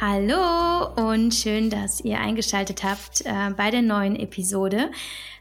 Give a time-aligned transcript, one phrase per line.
[0.00, 4.92] Hallo und schön, dass ihr eingeschaltet habt äh, bei der neuen Episode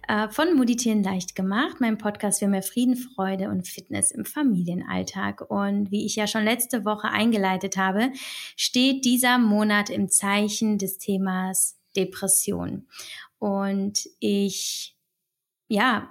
[0.08, 5.42] äh, von Meditieren leicht gemacht, meinem Podcast für mehr Frieden, Freude und Fitness im Familienalltag.
[5.52, 8.12] Und wie ich ja schon letzte Woche eingeleitet habe,
[8.56, 12.88] steht dieser Monat im Zeichen des Themas Depression.
[13.38, 14.96] Und ich,
[15.68, 16.10] ja,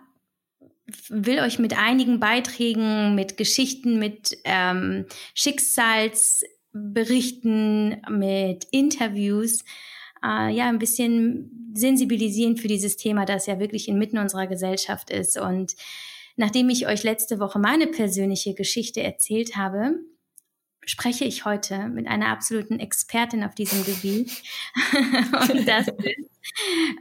[1.09, 6.45] will euch mit einigen Beiträgen, mit Geschichten, mit ähm, Schicksals
[6.93, 9.65] Berichten, mit Interviews,
[10.25, 15.39] äh, ja, ein bisschen sensibilisieren für dieses Thema, das ja wirklich inmitten unserer Gesellschaft ist.
[15.39, 15.75] Und
[16.37, 19.99] nachdem ich euch letzte Woche meine persönliche Geschichte erzählt habe,
[20.87, 24.43] spreche ich heute mit einer absoluten Expertin auf diesem Gebiet.
[25.51, 26.31] Und das ist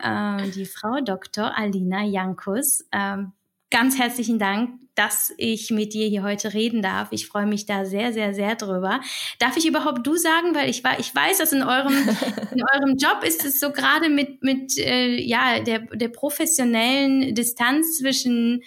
[0.03, 1.55] äh, die Frau Dr.
[1.55, 2.83] Alina Jankus.
[2.91, 3.31] Ähm,
[3.75, 7.09] ganz herzlichen Dank, dass ich mit dir hier heute reden darf.
[7.11, 9.01] Ich freue mich da sehr, sehr, sehr drüber.
[9.37, 11.93] Darf ich überhaupt du sagen, weil ich, ich weiß, dass in eurem,
[12.53, 17.97] in eurem Job ist es so gerade mit, mit äh, ja, der, der professionellen Distanz
[17.97, 18.63] zwischen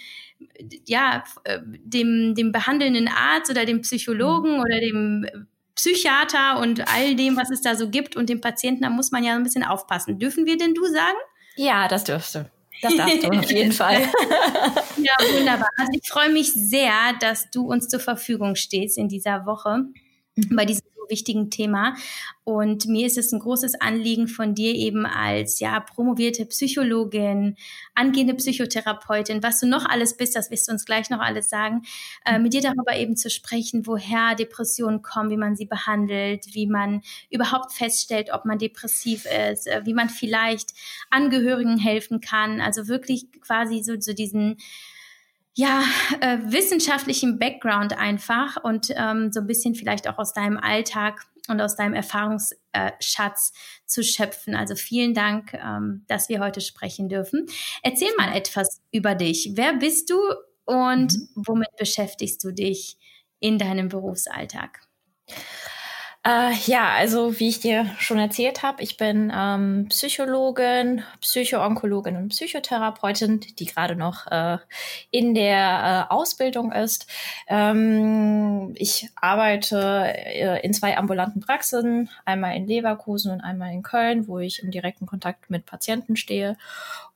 [0.84, 4.60] ja, äh, dem, dem behandelnden Arzt oder dem Psychologen mhm.
[4.60, 5.26] oder dem
[5.74, 9.24] Psychiater und all dem, was es da so gibt und dem Patienten, da muss man
[9.24, 10.18] ja ein bisschen aufpassen.
[10.18, 11.16] Dürfen wir denn du sagen?
[11.56, 12.50] Ja, das dürfst du.
[12.82, 14.02] Das darfst du auf jeden Fall.
[14.96, 15.68] ja, wunderbar.
[15.76, 19.84] Also ich freue mich sehr, dass du uns zur Verfügung stehst in dieser Woche
[20.50, 21.94] bei diesem wichtigen Thema.
[22.44, 27.56] Und mir ist es ein großes Anliegen von dir eben als ja promovierte Psychologin,
[27.94, 31.82] angehende Psychotherapeutin, was du noch alles bist, das wirst du uns gleich noch alles sagen,
[32.24, 36.66] äh, mit dir darüber eben zu sprechen, woher Depressionen kommen, wie man sie behandelt, wie
[36.66, 40.72] man überhaupt feststellt, ob man depressiv ist, äh, wie man vielleicht
[41.10, 42.60] Angehörigen helfen kann.
[42.60, 44.56] Also wirklich quasi so, so diesen
[45.58, 45.82] ja,
[46.20, 51.60] äh, wissenschaftlichen Background einfach und ähm, so ein bisschen vielleicht auch aus deinem Alltag und
[51.60, 53.52] aus deinem Erfahrungsschatz
[53.84, 54.54] zu schöpfen.
[54.54, 57.46] Also vielen Dank, ähm, dass wir heute sprechen dürfen.
[57.82, 59.50] Erzähl mal etwas über dich.
[59.54, 60.20] Wer bist du
[60.64, 61.28] und mhm.
[61.34, 62.96] womit beschäftigst du dich
[63.40, 64.86] in deinem Berufsalltag?
[66.28, 72.28] Äh, ja, also wie ich dir schon erzählt habe, ich bin ähm, Psychologin, Psychoonkologin und
[72.28, 74.58] Psychotherapeutin, die gerade noch äh,
[75.10, 77.06] in der äh, Ausbildung ist.
[77.46, 84.28] Ähm, ich arbeite äh, in zwei ambulanten Praxen, einmal in Leverkusen und einmal in Köln,
[84.28, 86.58] wo ich im direkten Kontakt mit Patienten stehe.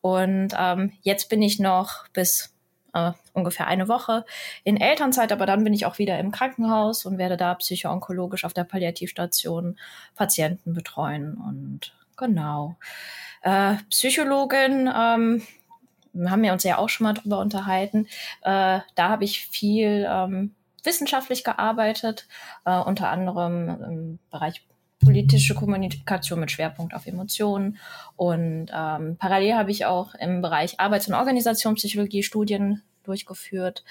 [0.01, 2.55] Und ähm, jetzt bin ich noch bis
[2.95, 4.25] äh, ungefähr eine Woche
[4.65, 8.53] in Elternzeit, aber dann bin ich auch wieder im Krankenhaus und werde da psychoonkologisch auf
[8.53, 9.79] der Palliativstation
[10.15, 11.35] Patienten betreuen.
[11.35, 12.77] Und genau.
[13.43, 15.43] Äh, Psychologin, ähm,
[16.27, 18.07] haben wir uns ja auch schon mal drüber unterhalten.
[18.43, 20.55] Äh, da habe ich viel ähm,
[20.85, 22.27] wissenschaftlich gearbeitet,
[22.65, 24.63] äh, unter anderem im Bereich
[25.05, 27.79] politische Kommunikation mit Schwerpunkt auf Emotionen.
[28.17, 33.85] Und ähm, parallel habe ich auch im Bereich Arbeits- und Organisationspsychologie Studien durchgeführt.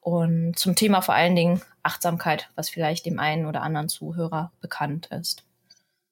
[0.00, 5.08] Und zum Thema vor allen Dingen Achtsamkeit, was vielleicht dem einen oder anderen Zuhörer bekannt
[5.08, 5.44] ist.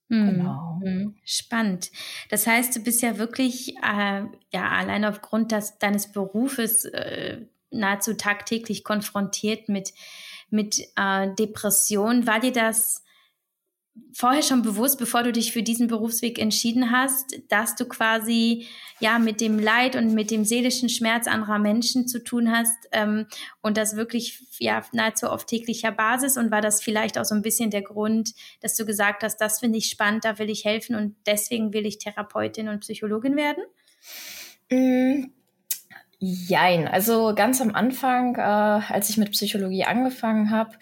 [0.09, 0.31] Mhm.
[0.31, 0.81] Genau.
[0.83, 1.15] Mhm.
[1.25, 1.91] Spannend.
[2.31, 4.23] Das heißt, du bist ja wirklich, äh,
[4.53, 9.93] ja, allein aufgrund des, deines Berufes äh, nahezu tagtäglich konfrontiert mit,
[10.51, 12.27] mit äh, Depression.
[12.27, 13.05] War dir das
[14.13, 18.67] vorher schon bewusst, bevor du dich für diesen Berufsweg entschieden hast, dass du quasi
[19.01, 23.27] ja mit dem Leid und mit dem seelischen Schmerz anderer Menschen zu tun hast ähm,
[23.63, 27.43] und das wirklich ja nahezu auf täglicher Basis und war das vielleicht auch so ein
[27.43, 30.97] bisschen der Grund, dass du gesagt hast, das finde ich spannend, da will ich helfen
[30.97, 33.63] und deswegen will ich Therapeutin und Psychologin werden?
[34.71, 35.31] Mm.
[36.21, 40.73] Jein, also ganz am Anfang, äh, als ich mit Psychologie angefangen habe,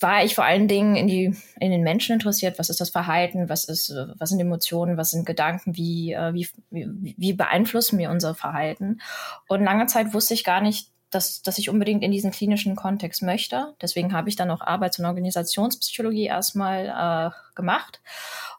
[0.00, 2.58] war ich vor allen Dingen in die in den Menschen interessiert.
[2.58, 3.48] Was ist das Verhalten?
[3.48, 4.96] Was ist was sind Emotionen?
[4.96, 5.76] Was sind Gedanken?
[5.76, 9.00] Wie äh, wie wie beeinflussen wir unser Verhalten?
[9.48, 13.22] Und lange Zeit wusste ich gar nicht, dass dass ich unbedingt in diesen klinischen Kontext
[13.22, 13.74] möchte.
[13.80, 18.02] Deswegen habe ich dann auch Arbeits- und Organisationspsychologie erstmal äh, gemacht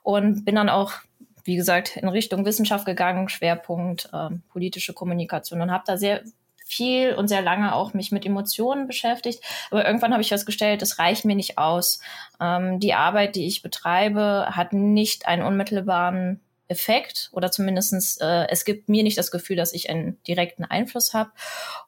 [0.02, 0.94] und bin dann auch
[1.46, 6.24] wie gesagt, in Richtung Wissenschaft gegangen, Schwerpunkt äh, politische Kommunikation und habe da sehr
[6.74, 9.44] viel und sehr lange auch mich mit Emotionen beschäftigt.
[9.72, 12.00] Aber irgendwann habe ich festgestellt, das reicht mir nicht aus.
[12.42, 18.66] Ähm, die Arbeit, die ich betreibe, hat nicht einen unmittelbaren Effekt oder zumindestens äh, es
[18.66, 21.32] gibt mir nicht das Gefühl, dass ich einen direkten Einfluss habe.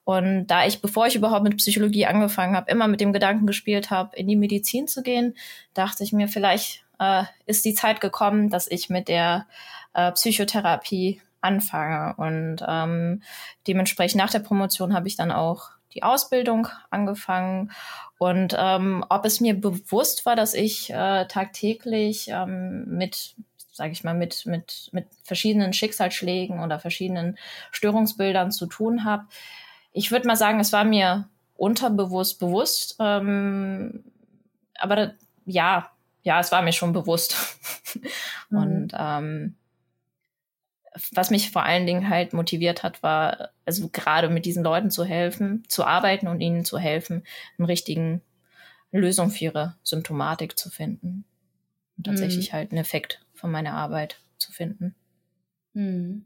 [0.03, 3.89] Und da ich, bevor ich überhaupt mit Psychologie angefangen habe, immer mit dem Gedanken gespielt
[3.89, 5.35] habe, in die Medizin zu gehen,
[5.73, 9.47] dachte ich mir, vielleicht äh, ist die Zeit gekommen, dass ich mit der
[9.93, 12.15] äh, Psychotherapie anfange.
[12.17, 13.21] Und ähm,
[13.67, 17.71] dementsprechend nach der Promotion habe ich dann auch die Ausbildung angefangen.
[18.17, 23.35] Und ähm, ob es mir bewusst war, dass ich äh, tagtäglich ähm, mit
[23.71, 27.37] sage ich mal, mit, mit, mit verschiedenen Schicksalsschlägen oder verschiedenen
[27.71, 29.25] Störungsbildern zu tun habe.
[29.91, 31.27] Ich würde mal sagen, es war mir
[31.57, 32.95] unterbewusst bewusst.
[32.99, 34.05] Ähm,
[34.79, 35.13] aber
[35.45, 35.91] ja,
[36.23, 37.35] ja, es war mir schon bewusst.
[38.49, 38.57] Mhm.
[38.57, 39.55] Und ähm,
[41.11, 45.03] was mich vor allen Dingen halt motiviert hat, war, also gerade mit diesen Leuten zu
[45.03, 47.23] helfen, zu arbeiten und ihnen zu helfen,
[47.57, 48.21] einen richtigen
[48.91, 51.25] Lösung für ihre Symptomatik zu finden.
[51.97, 52.53] Und tatsächlich mhm.
[52.53, 54.95] halt einen Effekt von meiner Arbeit zu finden.
[55.73, 56.25] Mhm.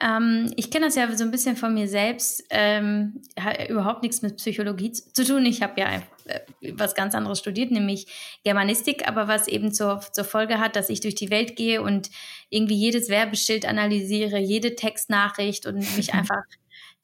[0.00, 2.44] Ähm, ich kenne das ja so ein bisschen von mir selbst.
[2.50, 5.46] Ähm, hat überhaupt nichts mit Psychologie zu tun.
[5.46, 6.40] Ich habe ja äh,
[6.72, 8.06] was ganz anderes studiert, nämlich
[8.44, 12.10] Germanistik, aber was eben zur, zur Folge hat, dass ich durch die Welt gehe und
[12.50, 16.42] irgendwie jedes Werbeschild analysiere, jede Textnachricht und mich einfach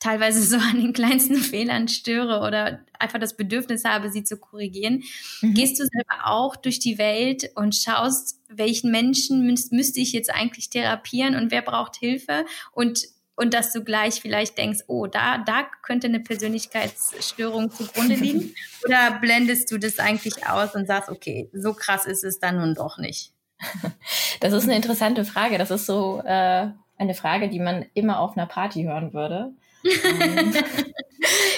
[0.00, 5.05] teilweise so an den kleinsten Fehlern störe oder einfach das Bedürfnis habe, sie zu korrigieren.
[5.41, 5.55] Mhm.
[5.55, 10.70] Gehst du selber auch durch die Welt und schaust, welchen Menschen müsste ich jetzt eigentlich
[10.70, 13.05] therapieren und wer braucht Hilfe und
[13.37, 18.55] und dass du gleich vielleicht denkst, oh, da, da könnte eine Persönlichkeitsstörung zugrunde liegen?
[18.85, 22.75] Oder blendest du das eigentlich aus und sagst, okay, so krass ist es dann nun
[22.75, 23.32] doch nicht?
[24.41, 25.56] Das ist eine interessante Frage.
[25.56, 26.69] Das ist so äh,
[26.99, 29.55] eine Frage, die man immer auf einer Party hören würde.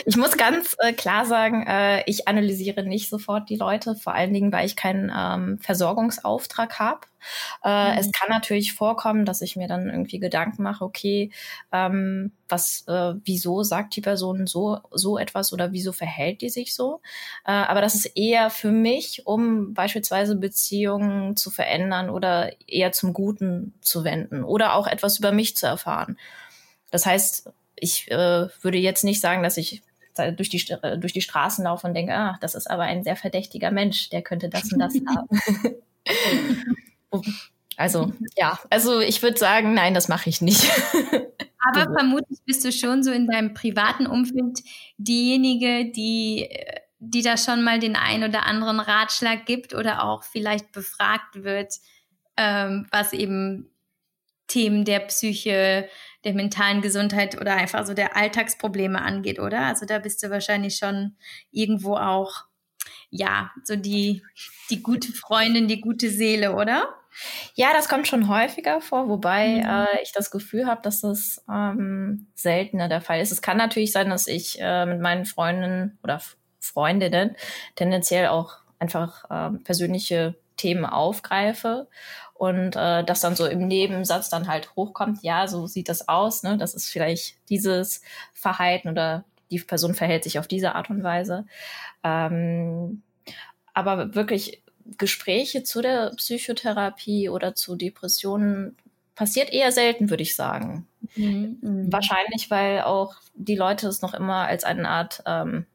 [0.05, 4.33] Ich muss ganz äh, klar sagen, äh, ich analysiere nicht sofort die Leute, vor allen
[4.33, 7.01] Dingen, weil ich keinen ähm, Versorgungsauftrag habe.
[7.63, 7.99] Äh, mhm.
[7.99, 11.31] Es kann natürlich vorkommen, dass ich mir dann irgendwie Gedanken mache, okay,
[11.71, 16.75] ähm, was, äh, wieso sagt die Person so, so etwas oder wieso verhält die sich
[16.75, 17.01] so?
[17.45, 23.13] Äh, aber das ist eher für mich, um beispielsweise Beziehungen zu verändern oder eher zum
[23.13, 26.19] Guten zu wenden oder auch etwas über mich zu erfahren.
[26.91, 29.83] Das heißt, ich äh, würde jetzt nicht sagen, dass ich
[30.37, 33.17] durch die, äh, durch die Straßen laufe und denke, ah, das ist aber ein sehr
[33.17, 35.83] verdächtiger Mensch, der könnte das und das haben.
[37.77, 40.63] also, ja, also ich würde sagen, nein, das mache ich nicht.
[41.59, 44.61] aber vermutlich bist du schon so in deinem privaten Umfeld
[44.99, 46.49] diejenige, die,
[47.01, 51.75] die da schon mal den ein oder anderen Ratschlag gibt oder auch vielleicht befragt wird,
[52.37, 53.71] ähm, was eben
[54.47, 55.89] Themen der Psyche,
[56.25, 59.67] der mentalen Gesundheit oder einfach so der Alltagsprobleme angeht, oder?
[59.67, 61.17] Also da bist du wahrscheinlich schon
[61.51, 62.45] irgendwo auch,
[63.11, 64.23] ja, so die,
[64.71, 66.89] die gute Freundin, die gute Seele, oder?
[67.55, 69.67] Ja, das kommt schon häufiger vor, wobei mhm.
[69.67, 73.33] äh, ich das Gefühl habe, dass das ähm, seltener der Fall ist.
[73.33, 76.21] Es kann natürlich sein, dass ich äh, mit meinen Freundinnen oder
[76.61, 77.37] Freundinnen
[77.75, 81.89] tendenziell auch einfach äh, persönliche Themen aufgreife
[82.35, 86.43] und äh, das dann so im Nebensatz dann halt hochkommt, ja, so sieht das aus,
[86.43, 86.59] ne?
[86.59, 88.03] Das ist vielleicht dieses
[88.33, 91.47] Verhalten oder die Person verhält sich auf diese Art und Weise.
[92.03, 93.03] Ähm,
[93.75, 94.63] aber wirklich
[94.99, 98.77] Gespräche zu der Psychotherapie oder zu Depressionen
[99.15, 100.87] passiert eher selten, würde ich sagen.
[101.15, 101.93] Mhm, mhm.
[101.93, 105.67] Wahrscheinlich, weil auch die Leute es noch immer als eine Art ähm,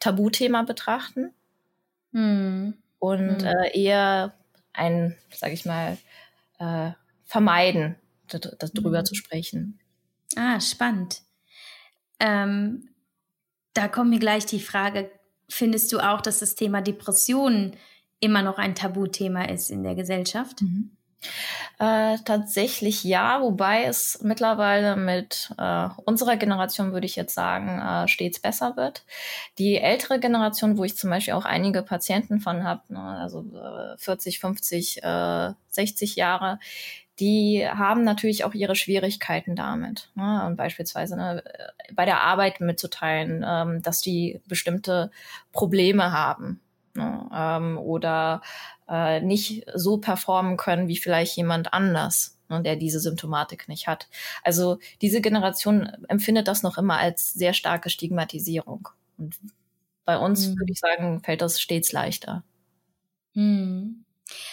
[0.00, 1.32] Tabuthema betrachten
[2.12, 2.74] mhm.
[2.98, 3.46] und mhm.
[3.46, 4.34] äh, eher
[4.72, 5.98] ein, sag ich mal,
[6.58, 6.92] äh,
[7.24, 7.96] vermeiden,
[8.28, 9.04] darüber mhm.
[9.04, 9.78] zu sprechen.
[10.36, 11.22] Ah, spannend.
[12.18, 12.88] Ähm,
[13.74, 15.10] da kommt mir gleich die Frage,
[15.48, 17.76] findest du auch, dass das Thema Depressionen
[18.20, 20.62] immer noch ein Tabuthema ist in der Gesellschaft?
[20.62, 20.95] Mhm.
[21.78, 28.08] Äh, tatsächlich ja, wobei es mittlerweile mit äh, unserer Generation, würde ich jetzt sagen, äh,
[28.08, 29.04] stets besser wird.
[29.58, 33.44] Die ältere Generation, wo ich zum Beispiel auch einige Patienten von habe, ne, also
[33.98, 35.02] 40, 50,
[35.68, 36.58] 60 Jahre,
[37.18, 40.10] die haben natürlich auch ihre Schwierigkeiten damit.
[40.14, 40.44] Ne?
[40.46, 41.42] Und beispielsweise ne,
[41.94, 45.10] bei der Arbeit mitzuteilen, ähm, dass die bestimmte
[45.52, 46.60] Probleme haben.
[46.94, 47.28] Ne?
[47.32, 48.42] Ähm, oder
[48.88, 54.08] äh, nicht so performen können wie vielleicht jemand anders, ne, der diese Symptomatik nicht hat.
[54.42, 58.88] Also diese Generation empfindet das noch immer als sehr starke Stigmatisierung.
[59.18, 59.36] Und
[60.04, 60.58] bei uns mhm.
[60.58, 62.44] würde ich sagen, fällt das stets leichter.
[63.34, 64.04] Mhm.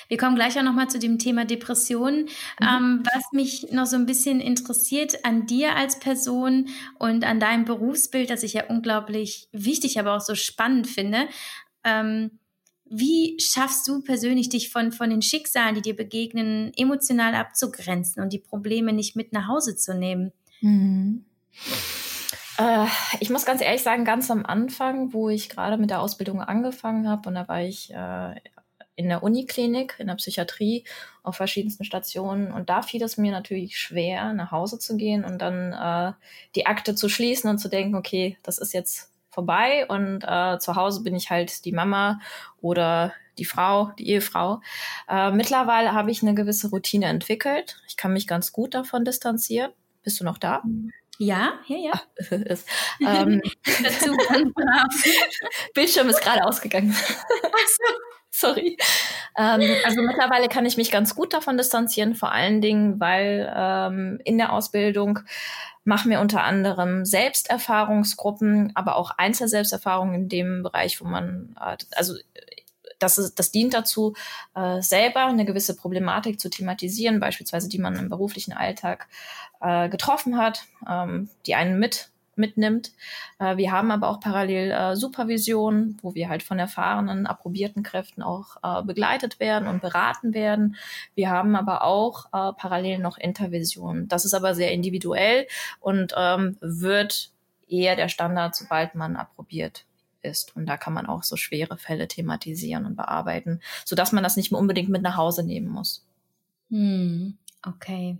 [0.07, 2.23] Wir kommen gleich auch nochmal zu dem Thema Depression.
[2.23, 2.27] Mhm.
[2.61, 7.65] Ähm, was mich noch so ein bisschen interessiert an dir als Person und an deinem
[7.65, 11.27] Berufsbild, das ich ja unglaublich wichtig, aber auch so spannend finde.
[11.83, 12.39] Ähm,
[12.93, 18.31] wie schaffst du persönlich, dich von, von den Schicksalen, die dir begegnen, emotional abzugrenzen und
[18.31, 20.31] die Probleme nicht mit nach Hause zu nehmen?
[20.62, 21.25] Mhm.
[22.57, 22.85] Äh,
[23.19, 27.07] ich muss ganz ehrlich sagen, ganz am Anfang, wo ich gerade mit der Ausbildung angefangen
[27.07, 28.35] habe, und da war ich äh,
[28.95, 30.83] in der Uniklinik, in der Psychiatrie,
[31.23, 32.51] auf verschiedensten Stationen.
[32.51, 36.13] Und da fiel es mir natürlich schwer, nach Hause zu gehen und dann äh,
[36.55, 40.75] die Akte zu schließen und zu denken, okay, das ist jetzt vorbei und äh, zu
[40.75, 42.19] Hause bin ich halt die Mama
[42.61, 44.61] oder die Frau, die Ehefrau.
[45.09, 47.81] Äh, mittlerweile habe ich eine gewisse Routine entwickelt.
[47.87, 49.71] Ich kann mich ganz gut davon distanzieren.
[50.03, 50.61] Bist du noch da?
[51.17, 52.01] Ja, ja, ja.
[52.37, 52.67] ist,
[53.01, 53.41] ähm,
[55.73, 56.95] Bildschirm ist gerade ausgegangen.
[58.43, 58.77] Sorry.
[59.38, 64.19] Ähm, also mittlerweile kann ich mich ganz gut davon distanzieren, vor allen Dingen, weil ähm,
[64.25, 65.19] in der Ausbildung
[65.85, 72.15] machen wir unter anderem Selbsterfahrungsgruppen, aber auch Einzelselbsterfahrungen in dem Bereich, wo man, äh, also
[73.00, 74.13] das, ist, das dient dazu,
[74.55, 79.07] äh, selber eine gewisse Problematik zu thematisieren, beispielsweise die man im beruflichen Alltag
[79.62, 82.91] äh, getroffen hat, ähm, die einen mit mitnimmt.
[83.39, 88.21] Äh, wir haben aber auch parallel äh, Supervision, wo wir halt von erfahrenen, approbierten Kräften
[88.21, 90.75] auch äh, begleitet werden und beraten werden.
[91.15, 94.07] Wir haben aber auch parallel noch Intervision.
[94.07, 95.47] Das ist aber sehr individuell
[95.79, 97.31] und ähm, wird
[97.67, 99.85] eher der Standard, sobald man approbiert
[100.21, 100.55] ist.
[100.55, 104.51] Und da kann man auch so schwere Fälle thematisieren und bearbeiten, sodass man das nicht
[104.51, 106.05] mehr unbedingt mit nach Hause nehmen muss.
[106.69, 108.17] Hm, okay.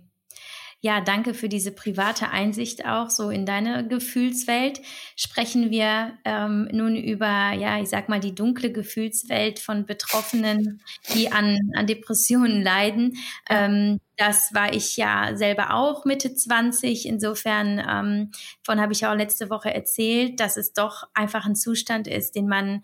[0.84, 4.82] Ja, danke für diese private Einsicht auch so in deine Gefühlswelt.
[5.16, 10.82] Sprechen wir ähm, nun über, ja, ich sag mal, die dunkle Gefühlswelt von Betroffenen,
[11.14, 13.16] die an, an Depressionen leiden.
[13.48, 17.06] Ähm, das war ich ja selber auch Mitte 20.
[17.06, 22.08] Insofern, ähm, von habe ich auch letzte Woche erzählt, dass es doch einfach ein Zustand
[22.08, 22.82] ist, den man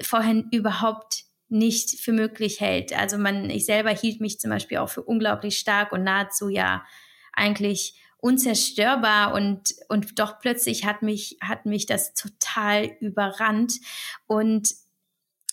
[0.00, 2.96] vorhin überhaupt nicht für möglich hält.
[2.96, 6.84] Also man, ich selber hielt mich zum Beispiel auch für unglaublich stark und nahezu ja
[7.32, 13.80] eigentlich unzerstörbar und, und doch plötzlich hat mich, hat mich das total überrannt
[14.26, 14.74] und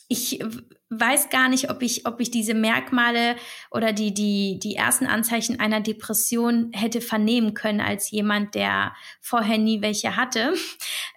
[0.07, 0.43] ich
[0.89, 3.35] weiß gar nicht, ob ich, ob ich diese Merkmale
[3.69, 9.59] oder die, die, die ersten Anzeichen einer Depression hätte vernehmen können als jemand, der vorher
[9.59, 10.51] nie welche hatte.
[10.51, 10.57] Mhm.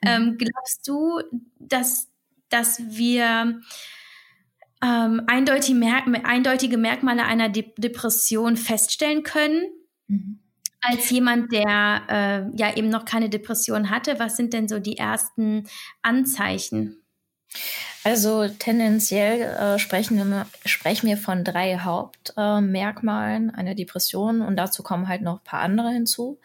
[0.04, 1.21] Ähm, glaubst du,
[1.61, 2.09] dass,
[2.49, 3.61] dass wir
[4.83, 9.71] ähm, eindeutige, Merk eindeutige Merkmale einer De Depression feststellen können?
[10.09, 10.41] Mhm
[10.83, 14.99] als jemand, der äh, ja eben noch keine Depression hatte, was sind denn so die
[14.99, 15.69] ersten
[16.03, 17.03] Anzeichen?
[18.05, 24.83] Also tendenziell äh, sprechen, wir, sprechen wir von drei Hauptmerkmalen äh, einer Depression und dazu
[24.83, 26.41] kommen halt noch ein paar andere hinzu.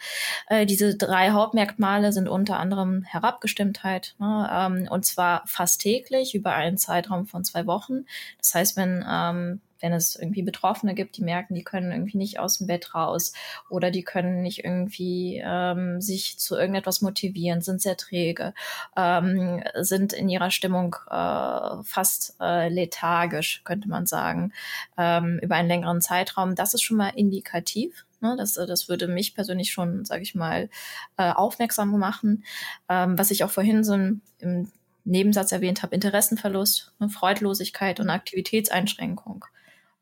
[0.48, 6.54] Äh, diese drei Hauptmerkmale sind unter anderem Herabgestimmtheit ne, ähm, und zwar fast täglich über
[6.54, 8.06] einen Zeitraum von zwei Wochen.
[8.38, 12.40] Das heißt, wenn ähm, wenn es irgendwie Betroffene gibt, die merken, die können irgendwie nicht
[12.40, 13.34] aus dem Bett raus
[13.70, 18.54] oder die können nicht irgendwie ähm, sich zu irgendetwas motivieren, sind sehr träge,
[18.96, 24.54] ähm, sind in ihrer Stimmung äh, fast äh, lethargisch, könnte man sagen,
[24.98, 26.56] ähm, über einen längeren Zeitraum.
[26.56, 28.06] Das ist schon mal indikativ.
[28.20, 30.70] Ne, das, das würde mich persönlich schon, sage ich mal,
[31.18, 32.44] äh, aufmerksam machen.
[32.90, 34.72] Ähm, was ich auch vorhin so im
[35.08, 39.46] Nebensatz erwähnt habe, Interessenverlust, ne, Freudlosigkeit und Aktivitätseinschränkung.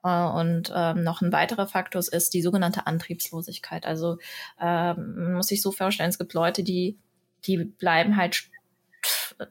[0.05, 3.85] Äh, und ähm, noch ein weiterer Faktor ist die sogenannte Antriebslosigkeit.
[3.85, 4.19] Also
[4.61, 6.97] ähm, man muss sich so vorstellen, es gibt Leute, die,
[7.45, 8.43] die bleiben halt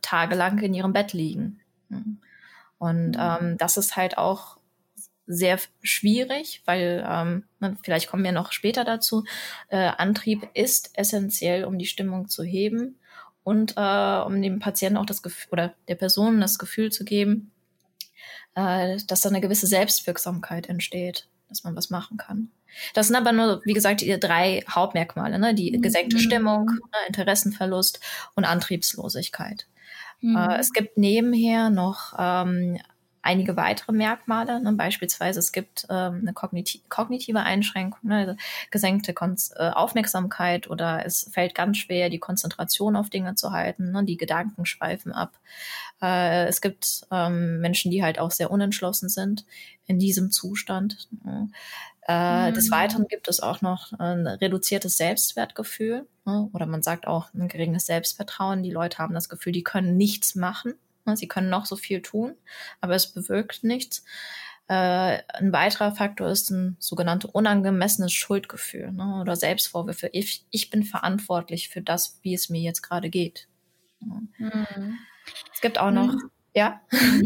[0.00, 1.60] tagelang in ihrem Bett liegen.
[2.78, 3.18] Und mhm.
[3.18, 4.58] ähm, das ist halt auch
[5.26, 9.24] sehr schwierig, weil ähm, ne, vielleicht kommen wir noch später dazu.
[9.68, 12.98] Äh, Antrieb ist essentiell, um die Stimmung zu heben
[13.42, 17.52] und äh, um dem Patienten auch das Gefühl oder der Person das Gefühl zu geben,
[18.54, 22.50] äh, dass da eine gewisse Selbstwirksamkeit entsteht, dass man was machen kann.
[22.92, 25.54] Das sind aber nur, wie gesagt, die drei Hauptmerkmale, ne?
[25.54, 26.20] die gesenkte mhm.
[26.20, 26.98] Stimmung, ne?
[27.08, 28.00] Interessenverlust
[28.34, 29.66] und Antriebslosigkeit.
[30.20, 30.36] Mhm.
[30.36, 32.78] Äh, es gibt nebenher noch ähm,
[33.24, 34.60] einige weitere Merkmale.
[34.60, 34.72] Ne?
[34.72, 38.16] Beispielsweise es gibt ähm, eine kogniti kognitive Einschränkung, ne?
[38.18, 38.34] Also
[38.70, 43.92] gesenkte Kon äh, Aufmerksamkeit oder es fällt ganz schwer, die Konzentration auf Dinge zu halten.
[43.92, 44.04] Ne?
[44.04, 45.32] Die Gedanken schweifen ab.
[46.04, 49.44] Äh, es gibt ähm, Menschen, die halt auch sehr unentschlossen sind
[49.86, 51.08] in diesem Zustand.
[51.24, 51.48] Ne?
[52.06, 52.54] Äh, mhm.
[52.54, 56.48] Des Weiteren gibt es auch noch ein reduziertes Selbstwertgefühl ne?
[56.52, 58.62] oder man sagt auch ein geringes Selbstvertrauen.
[58.62, 62.00] Die Leute haben das Gefühl, die können nichts machen Ne, sie können noch so viel
[62.00, 62.34] tun,
[62.80, 64.04] aber es bewirkt nichts.
[64.68, 70.08] Äh, ein weiterer Faktor ist ein sogenanntes unangemessenes Schuldgefühl ne, oder Selbstvorwürfe.
[70.12, 73.48] Ich, ich bin verantwortlich für das, wie es mir jetzt gerade geht.
[74.00, 74.98] Mhm.
[75.52, 76.30] Es gibt auch noch, mhm.
[76.54, 76.80] ja?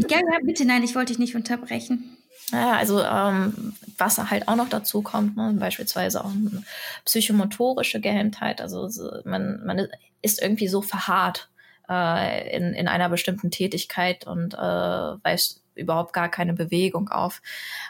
[0.09, 2.17] Ja, ja, bitte, nein, ich wollte dich nicht unterbrechen.
[2.51, 6.63] Ja, also ähm, was halt auch noch dazu kommt, ne, beispielsweise auch eine
[7.05, 8.61] psychomotorische Gehemmtheit.
[8.61, 8.89] Also
[9.23, 9.87] man, man
[10.21, 11.49] ist irgendwie so verharrt
[11.87, 17.41] äh, in, in einer bestimmten Tätigkeit und äh, weist überhaupt gar keine Bewegung auf.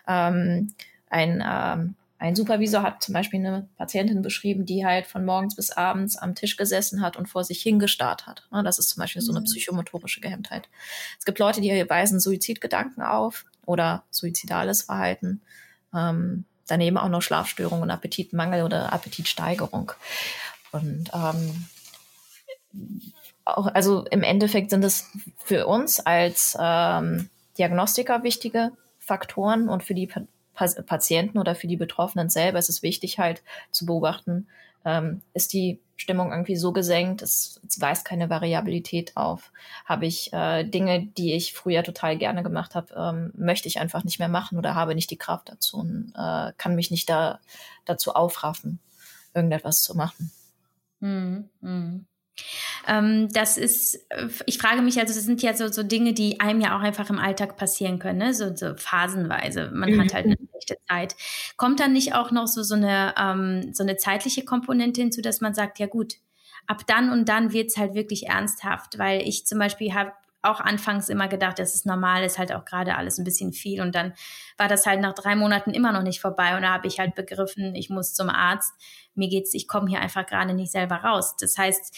[0.07, 0.73] Ähm,
[1.09, 5.71] ein ähm, ein Supervisor hat zum Beispiel eine Patientin beschrieben, die halt von morgens bis
[5.71, 8.45] abends am Tisch gesessen hat und vor sich hingestarrt hat.
[8.51, 9.45] Ne, das ist zum Beispiel so eine mhm.
[9.45, 10.67] psychomotorische Gehemmtheit.
[11.17, 15.41] Es gibt Leute, die weisen Suizidgedanken auf oder suizidales Verhalten.
[15.95, 19.93] Ähm, daneben auch noch Schlafstörungen, Appetitmangel oder Appetitsteigerung.
[20.73, 21.65] Und ähm,
[23.45, 29.93] auch, also im Endeffekt sind es für uns als ähm, Diagnostiker wichtige Faktoren und für
[29.93, 30.07] die
[30.85, 34.47] Patienten oder für die Betroffenen selber ist es wichtig halt zu beobachten,
[34.85, 39.51] ähm, ist die Stimmung irgendwie so gesenkt, es, es weist keine Variabilität auf.
[39.85, 44.03] Habe ich äh, Dinge, die ich früher total gerne gemacht habe, ähm, möchte ich einfach
[44.03, 47.39] nicht mehr machen oder habe nicht die Kraft dazu und äh, kann mich nicht da,
[47.85, 48.79] dazu aufraffen,
[49.33, 50.31] irgendetwas zu machen.
[51.01, 52.05] Mm, mm.
[52.87, 54.07] Ähm, das ist,
[54.45, 57.09] ich frage mich, also das sind ja so, so Dinge, die einem ja auch einfach
[57.09, 58.33] im Alltag passieren können, ne?
[58.33, 59.71] so, so phasenweise.
[59.73, 60.01] Man mhm.
[60.01, 61.15] hat halt eine schlechte Zeit.
[61.57, 65.41] Kommt dann nicht auch noch so, so, eine, ähm, so eine zeitliche Komponente hinzu, dass
[65.41, 66.15] man sagt, ja gut,
[66.67, 70.59] ab dann und dann wird es halt wirklich ernsthaft, weil ich zum Beispiel habe auch
[70.61, 73.81] anfangs immer gedacht, das ist normal, ist halt auch gerade alles ein bisschen viel.
[73.81, 74.13] Und dann
[74.57, 76.55] war das halt nach drei Monaten immer noch nicht vorbei.
[76.55, 78.71] Und da habe ich halt begriffen, ich muss zum Arzt.
[79.15, 81.35] Mir geht's, ich komme hier einfach gerade nicht selber raus.
[81.37, 81.97] Das heißt,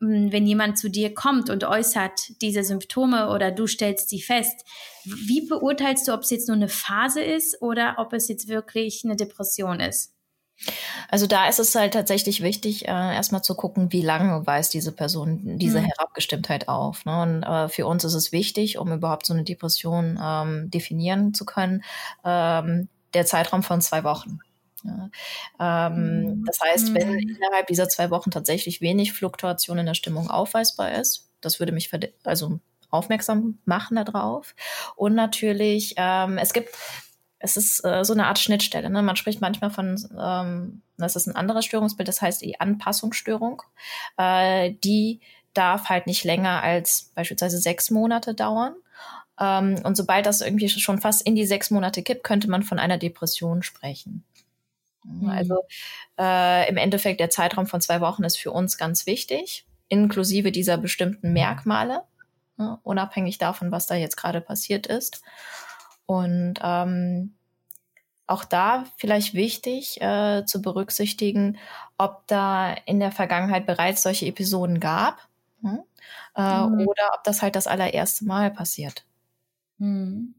[0.00, 4.64] wenn jemand zu dir kommt und äußert diese Symptome oder du stellst sie fest,
[5.04, 9.04] wie beurteilst du, ob es jetzt nur eine Phase ist oder ob es jetzt wirklich
[9.04, 10.14] eine Depression ist?
[11.08, 14.92] Also da ist es halt tatsächlich wichtig, äh, erstmal zu gucken, wie lange weist diese
[14.92, 15.86] Person diese mhm.
[15.86, 17.04] Herabgestimmtheit auf.
[17.04, 17.22] Ne?
[17.22, 21.44] Und äh, für uns ist es wichtig, um überhaupt so eine Depression ähm, definieren zu
[21.44, 21.82] können,
[22.24, 24.40] ähm, der Zeitraum von zwei Wochen.
[24.84, 25.88] Ja.
[25.88, 26.44] Ähm, mhm.
[26.46, 27.18] Das heißt, wenn mhm.
[27.18, 31.90] innerhalb dieser zwei Wochen tatsächlich wenig Fluktuation in der Stimmung aufweisbar ist, das würde mich
[32.24, 32.60] also
[32.90, 34.54] aufmerksam machen darauf.
[34.96, 36.70] Und natürlich, ähm, es gibt,
[37.38, 38.90] es ist äh, so eine Art Schnittstelle.
[38.90, 39.02] Ne?
[39.02, 43.62] Man spricht manchmal von, ähm, das ist ein anderes Störungsbild, das heißt die Anpassungsstörung.
[44.16, 45.20] Äh, die
[45.54, 48.74] darf halt nicht länger als beispielsweise sechs Monate dauern.
[49.38, 52.78] Ähm, und sobald das irgendwie schon fast in die sechs Monate kippt, könnte man von
[52.78, 54.24] einer Depression sprechen.
[55.04, 55.28] Mhm.
[55.28, 55.64] Also
[56.18, 60.76] äh, im Endeffekt der Zeitraum von zwei Wochen ist für uns ganz wichtig, inklusive dieser
[60.76, 62.02] bestimmten Merkmale,
[62.56, 65.22] ne, unabhängig davon, was da jetzt gerade passiert ist.
[66.06, 67.34] Und ähm,
[68.26, 71.58] auch da vielleicht wichtig äh, zu berücksichtigen,
[71.98, 75.18] ob da in der Vergangenheit bereits solche Episoden gab
[75.62, 75.82] hm?
[76.36, 76.86] äh, mhm.
[76.86, 79.04] oder ob das halt das allererste Mal passiert.
[79.80, 80.34] Mhm.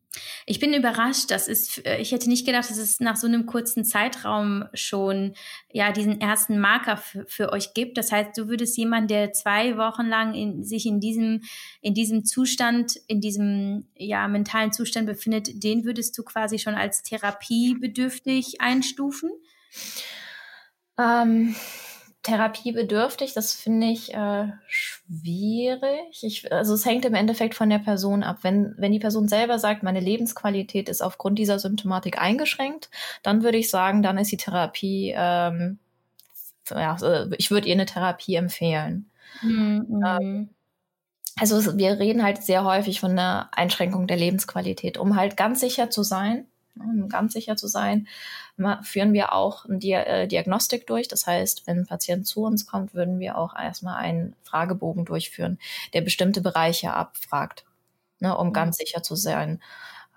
[0.46, 1.32] Ich bin überrascht.
[1.32, 5.34] Das ist, äh, ich hätte nicht gedacht, dass es nach so einem kurzen Zeitraum schon
[5.72, 7.98] ja diesen ersten Marker für euch gibt.
[7.98, 11.42] Das heißt, du würdest jemand, der zwei Wochen lang in, sich in diesem
[11.82, 17.04] in diesem Zustand, in diesem ja mentalen Zustand befindet, den würdest du quasi schon als
[17.04, 19.32] therapiebedürftig einstufen?
[21.00, 21.56] Ähm,
[22.24, 26.24] therapiebedürftig, das finde ich äh, schwierig.
[26.24, 28.40] Ich, also es hängt im Endeffekt von der Person ab.
[28.44, 32.90] Wenn, wenn die Person selber sagt, meine Lebensqualität ist aufgrund dieser Symptomatik eingeschränkt,
[33.24, 35.80] dann würde ich sagen, dann ist die Therapie, ähm,
[36.70, 39.10] ja, äh, ich würde ihr eine Therapie empfehlen.
[39.42, 40.04] Mhm.
[40.06, 40.50] Ähm,
[41.40, 45.90] also wir reden halt sehr häufig von einer Einschränkung der Lebensqualität, um halt ganz sicher
[45.90, 48.08] zu sein, um ganz sicher zu sein,
[48.84, 51.08] führen wir auch eine äh, Diagnostik durch.
[51.08, 55.60] Das heißt, wenn ein Patient zu uns kommt, würden wir auch erstmal einen Fragebogen durchführen,
[55.94, 57.66] der bestimmte Bereiche abfragt,
[58.20, 58.54] ne, um mhm.
[58.54, 59.62] ganz sicher zu sein.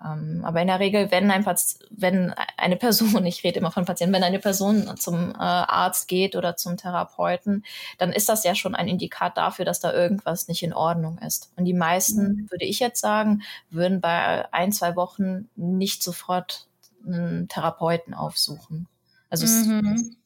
[0.03, 3.85] Ähm, aber in der Regel, wenn ein Patient, wenn eine Person, ich rede immer von
[3.85, 7.63] Patienten, wenn eine Person zum äh, Arzt geht oder zum Therapeuten,
[7.97, 11.51] dann ist das ja schon ein Indikat dafür, dass da irgendwas nicht in Ordnung ist.
[11.55, 12.51] Und die meisten, mhm.
[12.51, 16.67] würde ich jetzt sagen, würden bei ein, zwei Wochen nicht sofort
[17.05, 18.87] einen Therapeuten aufsuchen.
[19.29, 19.93] Also mhm.
[19.95, 20.17] es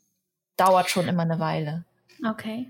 [0.57, 1.85] dauert schon immer eine Weile.
[2.27, 2.67] Okay.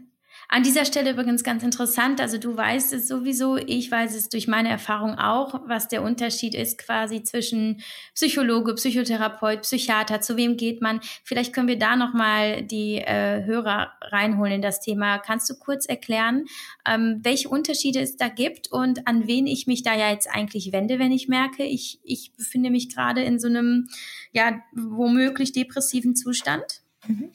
[0.52, 4.48] An dieser Stelle übrigens ganz interessant, also du weißt es sowieso, ich weiß es durch
[4.48, 7.84] meine Erfahrung auch, was der Unterschied ist quasi zwischen
[8.16, 11.02] Psychologe, Psychotherapeut, Psychiater, zu wem geht man.
[11.24, 15.20] Vielleicht können wir da nochmal die äh, Hörer reinholen in das Thema.
[15.20, 16.46] Kannst du kurz erklären,
[16.84, 20.72] ähm, welche Unterschiede es da gibt und an wen ich mich da ja jetzt eigentlich
[20.72, 23.88] wende, wenn ich merke, ich, ich befinde mich gerade in so einem,
[24.32, 26.82] ja, womöglich depressiven Zustand?
[27.08, 27.32] Mhm.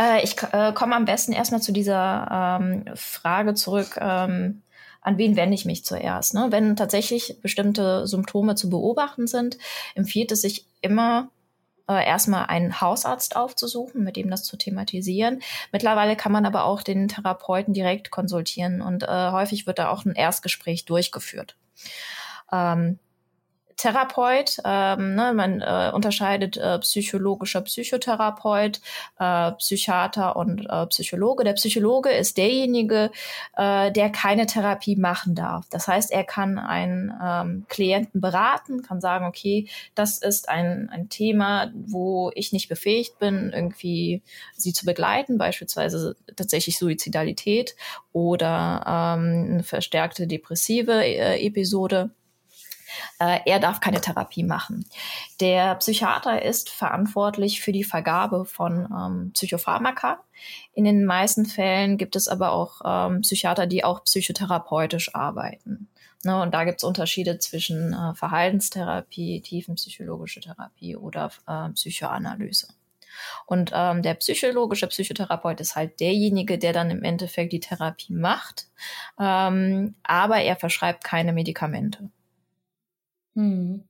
[0.00, 4.62] Äh, ich äh, komme am besten erstmal zu dieser ähm, Frage zurück, ähm,
[5.00, 6.34] an wen wende ich mich zuerst?
[6.34, 6.48] Ne?
[6.50, 9.56] Wenn tatsächlich bestimmte Symptome zu beobachten sind,
[9.94, 11.30] empfiehlt es sich immer,
[11.88, 15.40] äh, erstmal einen Hausarzt aufzusuchen, mit dem das zu thematisieren.
[15.70, 20.04] Mittlerweile kann man aber auch den Therapeuten direkt konsultieren und äh, häufig wird da auch
[20.04, 21.56] ein Erstgespräch durchgeführt.
[22.52, 22.98] Ähm,
[23.76, 24.58] Therapeut.
[24.64, 28.80] Ähm, ne, man äh, unterscheidet äh, psychologischer Psychotherapeut,
[29.18, 31.44] äh, Psychiater und äh, Psychologe.
[31.44, 33.10] Der Psychologe ist derjenige,
[33.56, 35.66] äh, der keine Therapie machen darf.
[35.70, 41.08] Das heißt, er kann einen ähm, Klienten beraten, kann sagen, okay, das ist ein, ein
[41.08, 44.22] Thema, wo ich nicht befähigt bin, irgendwie
[44.54, 47.76] sie zu begleiten, beispielsweise tatsächlich Suizidalität
[48.12, 52.10] oder ähm, eine verstärkte depressive äh, Episode
[53.18, 54.86] äh, er darf keine Therapie machen.
[55.40, 60.20] Der Psychiater ist verantwortlich für die Vergabe von ähm, Psychopharmaka.
[60.74, 65.88] In den meisten Fällen gibt es aber auch ähm, Psychiater, die auch psychotherapeutisch arbeiten.
[66.24, 72.68] Ne, und da gibt es Unterschiede zwischen äh, Verhaltenstherapie, tiefenpsychologische Therapie oder äh, Psychoanalyse.
[73.46, 78.66] Und ähm, der psychologische Psychotherapeut ist halt derjenige, der dann im Endeffekt die Therapie macht,
[79.20, 82.10] ähm, aber er verschreibt keine Medikamente.
[83.36, 83.84] Hm.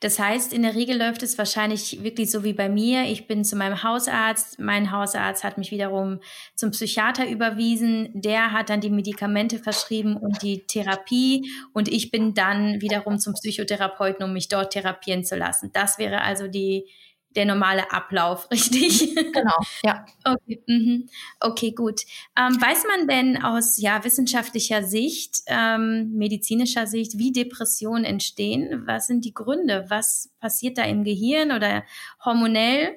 [0.00, 3.04] Das heißt, in der Regel läuft es wahrscheinlich wirklich so wie bei mir.
[3.04, 4.58] Ich bin zu meinem Hausarzt.
[4.58, 6.18] Mein Hausarzt hat mich wiederum
[6.56, 8.10] zum Psychiater überwiesen.
[8.12, 11.48] Der hat dann die Medikamente verschrieben und die Therapie.
[11.72, 15.70] Und ich bin dann wiederum zum Psychotherapeuten, um mich dort therapieren zu lassen.
[15.72, 16.88] Das wäre also die,
[17.36, 19.14] der normale Ablauf, richtig?
[19.14, 20.04] Genau, ja.
[20.24, 21.08] Okay, mhm.
[21.40, 22.02] okay gut.
[22.36, 28.86] Ähm, weiß man denn aus ja, wissenschaftlicher Sicht, ähm, medizinischer Sicht, wie Depressionen entstehen?
[28.86, 29.86] Was sind die Gründe?
[29.88, 31.84] Was passiert da im Gehirn oder
[32.24, 32.96] hormonell?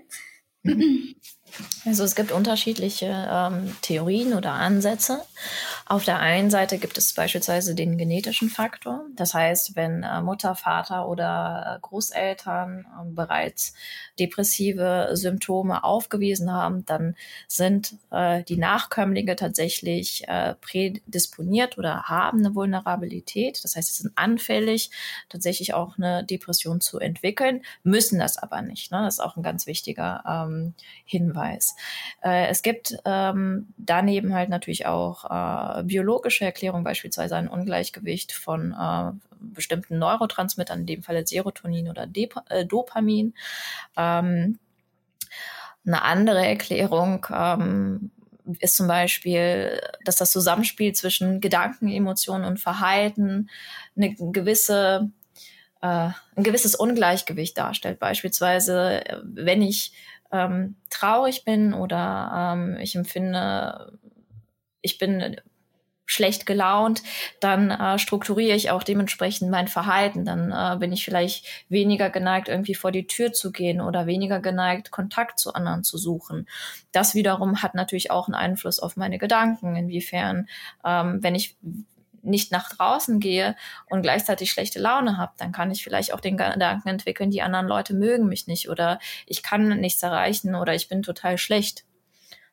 [0.63, 1.15] Mhm.
[1.85, 5.21] Also es gibt unterschiedliche ähm, Theorien oder Ansätze.
[5.85, 9.05] Auf der einen Seite gibt es beispielsweise den genetischen Faktor.
[9.15, 13.73] Das heißt, wenn äh, Mutter, Vater oder äh, Großeltern äh, bereits
[14.19, 17.15] depressive Symptome aufgewiesen haben, dann
[17.47, 23.63] sind äh, die Nachkömmlinge tatsächlich äh, prädisponiert oder haben eine Vulnerabilität.
[23.63, 24.89] Das heißt, sie sind anfällig,
[25.29, 28.91] tatsächlich auch eine Depression zu entwickeln, müssen das aber nicht.
[28.91, 29.03] Ne?
[29.03, 30.73] Das ist auch ein ganz wichtiger ähm,
[31.05, 31.44] Hinweis.
[32.23, 38.73] Äh, es gibt ähm, daneben halt natürlich auch äh, biologische Erklärungen, beispielsweise ein Ungleichgewicht von
[38.73, 43.33] äh, bestimmten Neurotransmittern, in dem Falle Serotonin oder Dep äh, Dopamin.
[43.97, 44.59] Ähm,
[45.85, 48.11] eine andere Erklärung ähm,
[48.59, 53.49] ist zum Beispiel, dass das Zusammenspiel zwischen Gedanken, Emotionen und Verhalten
[53.95, 55.11] eine gewisse
[55.81, 57.99] äh, ein gewisses Ungleichgewicht darstellt.
[57.99, 59.93] Beispielsweise, wenn ich
[60.31, 63.97] ähm, traurig bin oder ähm, ich empfinde,
[64.81, 65.37] ich bin
[66.05, 67.01] schlecht gelaunt,
[67.39, 70.23] dann äh, strukturiere ich auch dementsprechend mein Verhalten.
[70.23, 74.39] Dann äh, bin ich vielleicht weniger geneigt, irgendwie vor die Tür zu gehen oder weniger
[74.39, 76.47] geneigt, Kontakt zu anderen zu suchen.
[76.91, 79.75] Das wiederum hat natürlich auch einen Einfluss auf meine Gedanken.
[79.75, 80.47] Inwiefern,
[80.85, 81.57] ähm, wenn ich
[82.25, 83.55] nicht nach draußen gehe
[83.89, 87.67] und gleichzeitig schlechte Laune habe, dann kann ich vielleicht auch den Gedanken entwickeln, die anderen
[87.67, 91.85] Leute mögen mich nicht oder ich kann nichts erreichen oder ich bin total schlecht.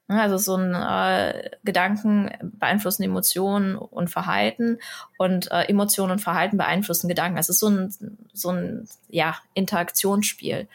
[0.08, 4.78] Ne, also so ein äh, Gedanken beeinflussen Emotionen und Verhalten
[5.16, 7.38] und äh, Emotionen und Verhalten beeinflussen Gedanken.
[7.38, 7.94] Es ist so ein,
[8.32, 10.68] so ein ja, Interaktionsspiel.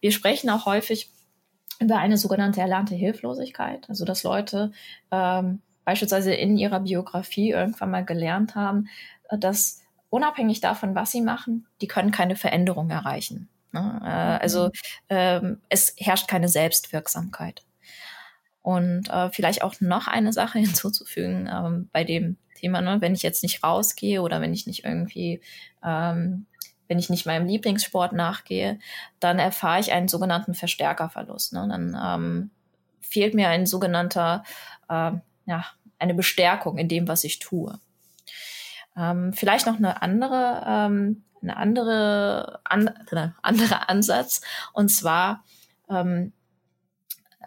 [0.00, 1.10] Wir sprechen auch häufig
[1.80, 4.72] über eine sogenannte erlernte Hilflosigkeit, also dass Leute
[5.10, 8.88] ähm, beispielsweise in ihrer Biografie irgendwann mal gelernt haben,
[9.28, 13.48] äh, dass unabhängig davon, was sie machen, die können keine Veränderung erreichen.
[13.72, 14.00] Ne?
[14.04, 14.70] Äh, also mhm.
[15.08, 17.62] ähm, es herrscht keine Selbstwirksamkeit.
[18.62, 23.22] Und äh, vielleicht auch noch eine Sache hinzuzufügen ähm, bei dem Thema, ne, wenn ich
[23.22, 25.40] jetzt nicht rausgehe oder wenn ich nicht irgendwie,
[25.84, 26.46] ähm,
[26.86, 28.78] wenn ich nicht meinem Lieblingssport nachgehe,
[29.18, 31.52] dann erfahre ich einen sogenannten Verstärkerverlust.
[31.54, 31.66] Ne?
[31.68, 32.50] Dann
[33.00, 34.44] fehlt mir ein sogenannter,
[34.88, 35.12] äh,
[35.46, 35.64] ja,
[35.98, 37.78] eine Bestärkung in dem, was ich tue.
[38.96, 42.88] Ähm, vielleicht noch eine andere, ähm, eine andere, an,
[43.42, 44.40] andere Ansatz.
[44.72, 45.44] Und zwar
[45.88, 46.32] ähm,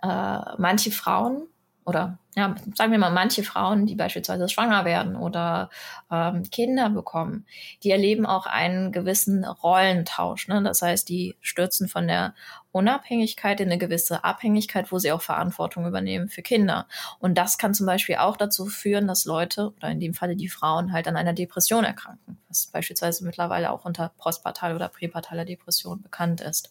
[0.01, 1.47] äh, manche Frauen
[1.88, 5.69] oder ja, sagen wir mal, manche Frauen, die beispielsweise schwanger werden oder
[6.12, 7.45] ähm, Kinder bekommen,
[7.82, 10.50] die erleben auch einen gewissen Rollentausch.
[10.50, 10.62] Ne?
[10.62, 12.36] Das heißt, die stürzen von der
[12.73, 16.88] Unabhängigkeit in eine gewisse Abhängigkeit, wo sie auch Verantwortung übernehmen für Kinder.
[17.19, 20.50] Und das kann zum Beispiel auch dazu führen, dass Leute oder in dem Falle die
[20.50, 26.02] Frauen halt an einer Depression erkranken, was beispielsweise mittlerweile auch unter postpartal oder präpartaler Depression
[26.02, 26.69] bekannt ist.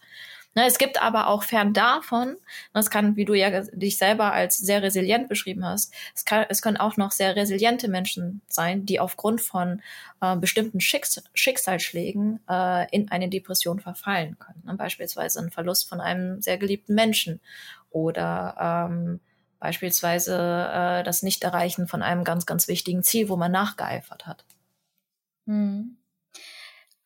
[0.56, 2.38] Ne, es gibt aber auch fern davon,
[2.72, 6.62] das kann, wie du ja dich selber als sehr resilient beschrieben hast, es, kann, es
[6.62, 9.82] können auch noch sehr resiliente Menschen sein, die aufgrund von
[10.22, 14.62] äh, bestimmten Schicks Schicksalsschlägen äh, in eine Depression verfallen können.
[14.64, 14.74] Ne?
[14.76, 17.40] Beispielsweise ein Verlust von einem sehr geliebten Menschen
[17.90, 19.20] oder ähm,
[19.60, 20.36] beispielsweise
[20.72, 24.46] äh, das Nichterreichen von einem ganz, ganz wichtigen Ziel, wo man nachgeeifert hat.
[25.46, 25.95] Hm.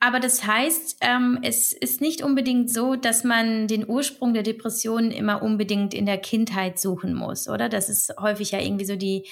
[0.00, 5.10] Aber das heißt, ähm, es ist nicht unbedingt so, dass man den Ursprung der Depression
[5.10, 7.68] immer unbedingt in der Kindheit suchen muss, oder?
[7.68, 9.26] Das ist häufig ja irgendwie so die,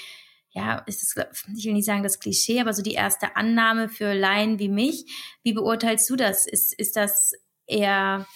[0.50, 1.16] ja, ist
[1.56, 5.06] ich will nicht sagen das Klischee, aber so die erste Annahme für Laien wie mich.
[5.42, 6.46] Wie beurteilst du das?
[6.46, 7.32] Ist, ist das
[7.66, 8.26] eher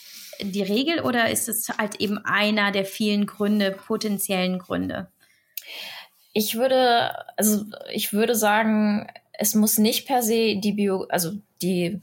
[0.40, 5.12] die Regel oder ist es halt eben einer der vielen Gründe, potenziellen Gründe?
[6.32, 12.00] Ich würde, also ich würde sagen, es muss nicht per se die Bio, also die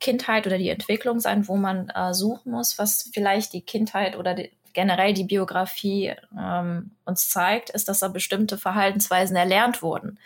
[0.00, 4.34] Kindheit oder die Entwicklung sein, wo man äh, suchen muss, was vielleicht die Kindheit oder
[4.34, 10.18] die, generell die Biografie ähm, uns zeigt, ist, dass da bestimmte Verhaltensweisen erlernt wurden,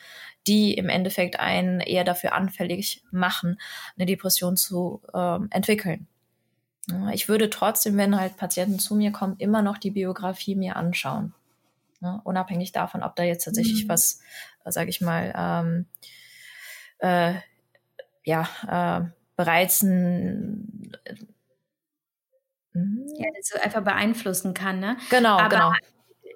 [0.47, 3.61] die im Endeffekt einen eher dafür anfällig machen,
[3.97, 6.09] eine Depression zu ähm, entwickeln.
[7.13, 11.35] Ich würde trotzdem, wenn halt Patienten zu mir kommen, immer noch die Biografie mir anschauen.
[12.01, 12.21] Ne?
[12.25, 13.91] Unabhängig davon, ob da jetzt tatsächlich mhm.
[13.91, 14.21] was,
[14.65, 15.87] äh, sage ich mal, ähm,
[16.99, 17.35] äh,
[18.25, 21.15] ja, äh, bereits ein äh,
[22.75, 24.97] ja, das so einfach beeinflussen kann, ne?
[25.11, 25.73] Genau, Aber genau.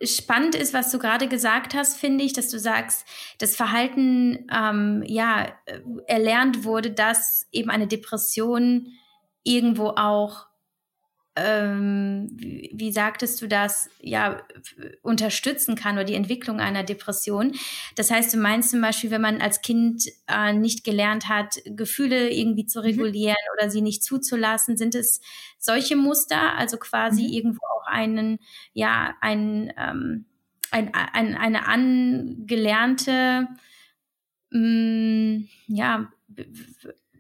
[0.03, 3.07] Spannend ist, was du gerade gesagt hast, finde ich, dass du sagst,
[3.39, 8.89] das Verhalten ähm, ja äh, erlernt wurde, dass eben eine Depression
[9.45, 10.47] irgendwo auch
[11.37, 14.43] ähm, wie, wie sagtest du das, ja,
[15.03, 17.53] unterstützen kann oder die Entwicklung einer Depression.
[17.97, 22.31] Das heißt, du meinst zum Beispiel, wenn man als Kind äh, nicht gelernt hat, Gefühle
[22.31, 22.85] irgendwie zu mhm.
[22.85, 23.59] regulieren mhm.
[23.59, 25.21] oder sie nicht zuzulassen, sind es
[25.59, 27.33] solche Muster, also quasi mhm.
[27.33, 28.39] irgendwo auch einen,
[28.73, 30.27] ja, ein, ähm,
[30.71, 33.49] ein, ein, eine angelernte,
[34.51, 36.13] mh, mm, ja,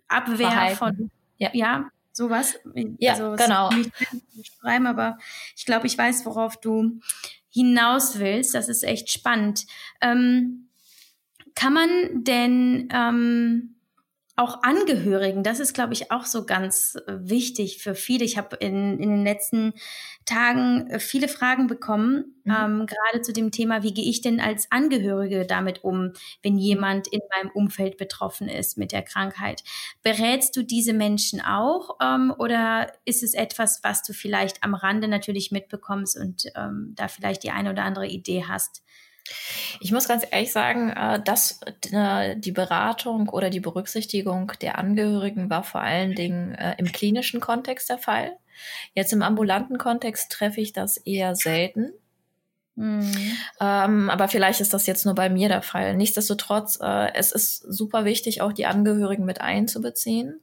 [0.06, 0.76] Abwehr Verhalten.
[0.76, 2.54] von, ja, ja sowas.
[2.98, 3.70] Ja, also, genau.
[4.60, 5.18] Schreiben, aber
[5.56, 7.00] ich glaube, ich weiß, worauf du
[7.50, 8.54] hinaus willst.
[8.54, 9.66] Das ist echt spannend.
[10.00, 10.68] Ähm,
[11.54, 13.73] kann man denn ähm,
[14.36, 18.24] auch Angehörigen, das ist, glaube ich, auch so ganz äh, wichtig für viele.
[18.24, 19.74] Ich habe in, in den letzten
[20.24, 22.52] Tagen äh, viele Fragen bekommen, mhm.
[22.52, 27.06] ähm, gerade zu dem Thema, wie gehe ich denn als Angehörige damit um, wenn jemand
[27.06, 29.62] in meinem Umfeld betroffen ist mit der Krankheit.
[30.02, 35.06] Berätst du diese Menschen auch ähm, oder ist es etwas, was du vielleicht am Rande
[35.06, 38.82] natürlich mitbekommst und ähm, da vielleicht die eine oder andere Idee hast?
[39.80, 41.60] Ich muss ganz ehrlich sagen, äh, dass
[41.90, 47.40] äh, die Beratung oder die Berücksichtigung der Angehörigen war vor allen Dingen äh, im klinischen
[47.40, 48.36] Kontext der Fall.
[48.94, 51.92] Jetzt im ambulanten Kontext treffe ich das eher selten.
[52.76, 53.36] Mhm.
[53.60, 55.96] Ähm, aber vielleicht ist das jetzt nur bei mir der Fall.
[55.96, 60.40] Nichtsdestotrotz, äh, es ist super wichtig, auch die Angehörigen mit einzubeziehen.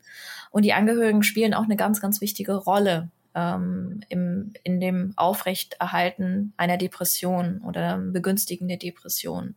[0.50, 6.54] Und die Angehörigen spielen auch eine ganz, ganz wichtige Rolle ähm, im, in dem Aufrechterhalten
[6.58, 9.56] einer Depression oder begünstigende Depression.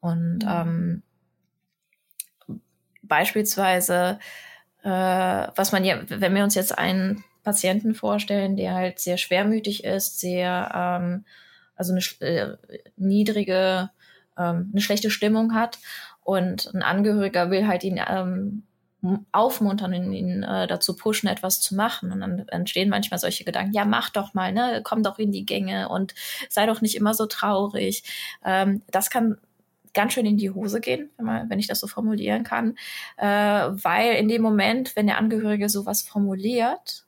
[0.00, 1.02] Und mhm.
[2.48, 2.58] ähm,
[3.02, 4.18] beispielsweise,
[4.82, 9.84] äh, was man ja, wenn wir uns jetzt einen Patienten vorstellen, der halt sehr schwermütig
[9.84, 11.24] ist, sehr, ähm,
[11.74, 12.56] also eine äh,
[12.96, 13.90] niedrige,
[14.36, 15.78] ähm, eine schlechte Stimmung hat
[16.22, 18.64] und ein Angehöriger will halt ihn ähm,
[19.30, 22.10] aufmuntern und ihn äh, dazu pushen, etwas zu machen.
[22.10, 25.46] Und dann entstehen manchmal solche Gedanken, ja, mach doch mal, ne, komm doch in die
[25.46, 26.14] Gänge und
[26.48, 28.02] sei doch nicht immer so traurig.
[28.44, 29.38] Ähm, das kann
[29.94, 32.76] ganz schön in die Hose gehen, wenn, man, wenn ich das so formulieren kann,
[33.16, 37.06] äh, weil in dem Moment, wenn der Angehörige sowas formuliert,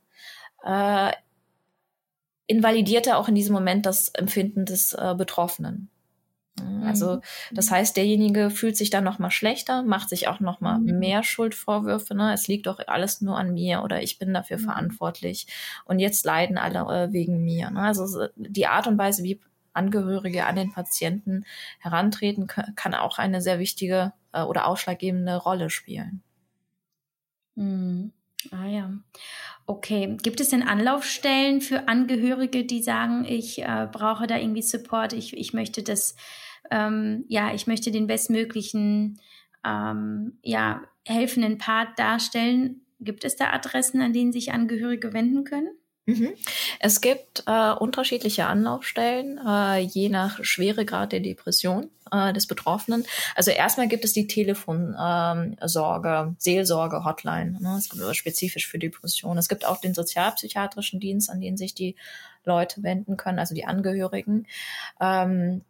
[0.65, 1.13] äh,
[2.47, 5.89] invalidiert er auch in diesem Moment das Empfinden des äh, Betroffenen.
[6.85, 7.21] Also mhm.
[7.53, 10.99] das heißt, derjenige fühlt sich dann noch mal schlechter, macht sich auch noch mal mhm.
[10.99, 12.15] mehr Schuldvorwürfe.
[12.15, 12.33] Ne?
[12.33, 14.65] Es liegt doch alles nur an mir oder ich bin dafür mhm.
[14.65, 15.47] verantwortlich
[15.85, 17.71] und jetzt leiden alle äh, wegen mir.
[17.71, 17.81] Ne?
[17.81, 19.41] Also die Art und Weise, wie
[19.73, 21.45] Angehörige an den Patienten
[21.79, 26.23] herantreten, kann auch eine sehr wichtige äh, oder ausschlaggebende Rolle spielen.
[27.55, 28.13] Mhm.
[28.51, 28.91] Ah ja.
[29.67, 30.17] Okay.
[30.23, 35.37] Gibt es denn Anlaufstellen für Angehörige, die sagen, ich äh, brauche da irgendwie Support, ich,
[35.37, 36.17] ich möchte das
[36.71, 39.21] ähm, ja, ich möchte den bestmöglichen,
[39.65, 42.83] ähm, ja, helfenden Part darstellen.
[43.01, 45.71] Gibt es da Adressen, an denen sich Angehörige wenden können?
[46.07, 46.33] Mhm.
[46.81, 53.05] Es gibt äh, unterschiedliche Anlaufstellen, äh, je nach Schweregrad der Depression äh, des Betroffenen.
[53.37, 58.15] Also erstmal gibt es die Telefonsorge, ähm, Seelsorge, Hotline, ne?
[58.15, 59.39] spezifisch für Depressionen.
[59.39, 61.97] Es gibt auch den sozialpsychiatrischen Dienst, an den sich die
[62.45, 64.47] Leute wenden können, also die Angehörigen.
[65.01, 65.63] Ähm,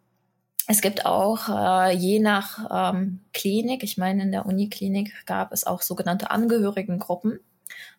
[0.67, 5.67] es gibt auch äh, je nach ähm, Klinik, ich meine in der Uniklinik gab es
[5.67, 7.41] auch sogenannte Angehörigengruppen.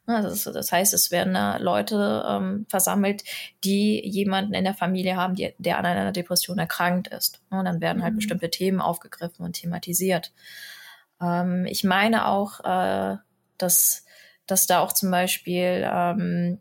[0.05, 3.23] Das, das heißt, es werden äh, Leute ähm, versammelt,
[3.63, 7.41] die jemanden in der Familie haben, die, der an einer Depression erkrankt ist.
[7.49, 8.17] Und dann werden halt mhm.
[8.17, 10.33] bestimmte Themen aufgegriffen und thematisiert.
[11.21, 13.17] Ähm, ich meine auch, äh,
[13.57, 14.05] dass,
[14.47, 16.59] dass da auch zum Beispiel ähm,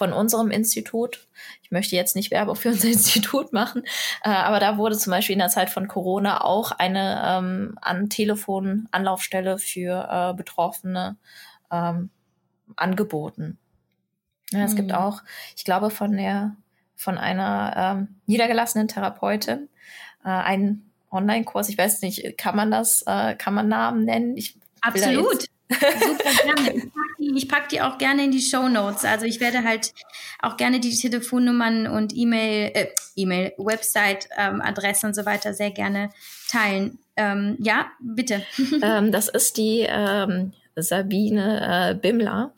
[0.00, 1.28] von unserem Institut,
[1.62, 3.82] ich möchte jetzt nicht Werbung für unser Institut machen,
[4.24, 8.08] äh, aber da wurde zum Beispiel in der Zeit von Corona auch eine ähm, an
[8.08, 11.18] Telefon Anlaufstelle für äh, Betroffene
[11.70, 12.08] ähm,
[12.76, 13.58] angeboten.
[14.52, 14.76] Ja, es mhm.
[14.76, 15.20] gibt auch,
[15.54, 16.56] ich glaube, von der
[16.96, 19.68] von einer ähm, niedergelassenen Therapeutin
[20.24, 21.68] äh, einen Online-Kurs.
[21.68, 24.34] Ich weiß nicht, kann man das, äh, kann man Namen nennen?
[24.38, 25.44] Ich Absolut.
[25.68, 26.72] Super gerne.
[26.72, 29.04] Ich die, pack die auch gerne in die Show Notes.
[29.04, 29.92] Also ich werde halt
[30.40, 35.70] auch gerne die Telefonnummern und E-Mail, äh, E-Mail, Website, ähm, Adresse und so weiter sehr
[35.70, 36.10] gerne
[36.48, 36.98] teilen.
[37.16, 38.42] Ähm, ja, bitte.
[38.82, 42.54] Ähm, das ist die ähm, Sabine äh, Bimmler.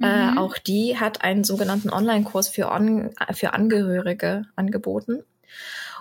[0.00, 0.36] Äh, mhm.
[0.36, 5.24] Äh, auch die hat einen sogenannten Online-Kurs für, on, für Angehörige angeboten.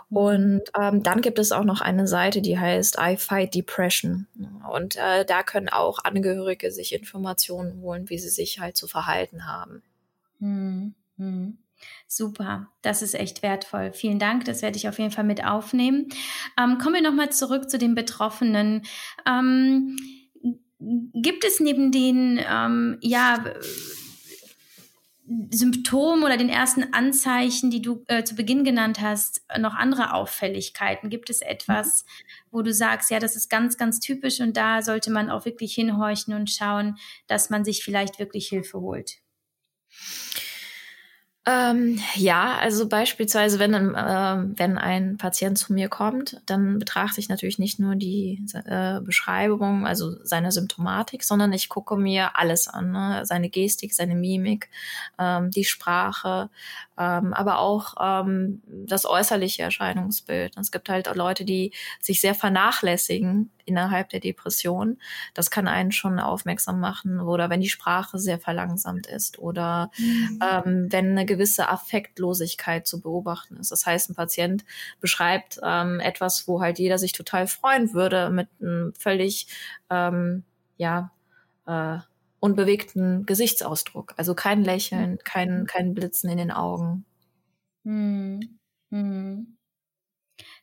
[0.10, 4.28] Und ähm, dann gibt es auch noch eine Seite, die heißt I Fight Depression.
[4.72, 9.46] Und äh, da können auch Angehörige sich Informationen holen, wie sie sich halt zu verhalten
[9.46, 9.84] haben.
[10.40, 11.58] Hm, hm.
[12.08, 13.92] Super, das ist echt wertvoll.
[13.94, 16.08] Vielen Dank, das werde ich auf jeden Fall mit aufnehmen.
[16.60, 18.84] Ähm, kommen wir nochmal zurück zu den Betroffenen.
[19.28, 19.96] Ähm,
[21.14, 23.44] gibt es neben den, ähm, ja,
[25.52, 31.10] Symptomen oder den ersten Anzeichen, die du äh, zu Beginn genannt hast, noch andere Auffälligkeiten?
[31.10, 32.06] Gibt es etwas,
[32.50, 35.74] wo du sagst, ja, das ist ganz, ganz typisch und da sollte man auch wirklich
[35.74, 39.18] hinhorchen und schauen, dass man sich vielleicht wirklich Hilfe holt?
[41.50, 47.30] Ähm, ja, also beispielsweise, wenn, äh, wenn ein Patient zu mir kommt, dann betrachte ich
[47.30, 52.92] natürlich nicht nur die äh, Beschreibung, also seine Symptomatik, sondern ich gucke mir alles an,
[52.92, 53.22] ne?
[53.26, 54.70] seine Gestik, seine Mimik,
[55.18, 56.50] ähm, die Sprache,
[56.98, 60.58] ähm, aber auch ähm, das äußerliche Erscheinungsbild.
[60.58, 64.98] Es gibt halt auch Leute, die sich sehr vernachlässigen innerhalb der Depression.
[65.34, 70.40] Das kann einen schon aufmerksam machen oder wenn die Sprache sehr verlangsamt ist oder mhm.
[70.42, 73.72] ähm, wenn eine gewisse Affektlosigkeit zu beobachten ist.
[73.72, 74.66] Das heißt, ein Patient
[75.00, 79.48] beschreibt ähm, etwas, wo halt jeder sich total freuen würde mit einem völlig,
[79.90, 80.44] ähm,
[80.78, 81.12] ja,
[81.68, 82.00] äh,
[82.40, 84.14] unbewegten Gesichtsausdruck.
[84.18, 85.20] Also kein Lächeln, mhm.
[85.24, 87.06] kein, kein Blitzen in den Augen.
[87.84, 88.60] Hm.
[88.92, 89.58] Hm.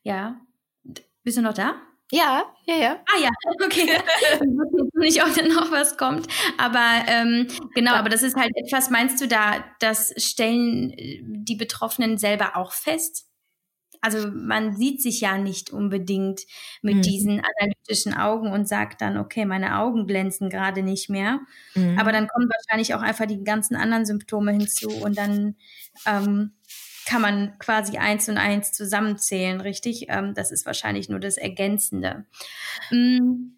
[0.02, 0.40] Ja.
[1.22, 1.74] Bist du noch da?
[2.12, 3.02] Ja, ja, ja.
[3.06, 3.30] Ah ja,
[3.64, 3.98] okay.
[4.94, 6.26] nicht, ob da noch was kommt.
[6.58, 11.56] Aber ähm, genau, aber das ist halt etwas, meinst du da, das stellen äh, die
[11.56, 13.26] Betroffenen selber auch fest?
[14.04, 16.42] Also man sieht sich ja nicht unbedingt
[16.82, 17.02] mit mhm.
[17.02, 21.40] diesen analytischen Augen und sagt dann, okay, meine Augen glänzen gerade nicht mehr.
[21.74, 21.98] Mhm.
[21.98, 25.56] Aber dann kommen wahrscheinlich auch einfach die ganzen anderen Symptome hinzu und dann
[26.04, 26.52] ähm,
[27.06, 30.06] kann man quasi eins und eins zusammenzählen, richtig?
[30.08, 32.26] Ähm, das ist wahrscheinlich nur das Ergänzende.
[32.90, 33.56] Mhm.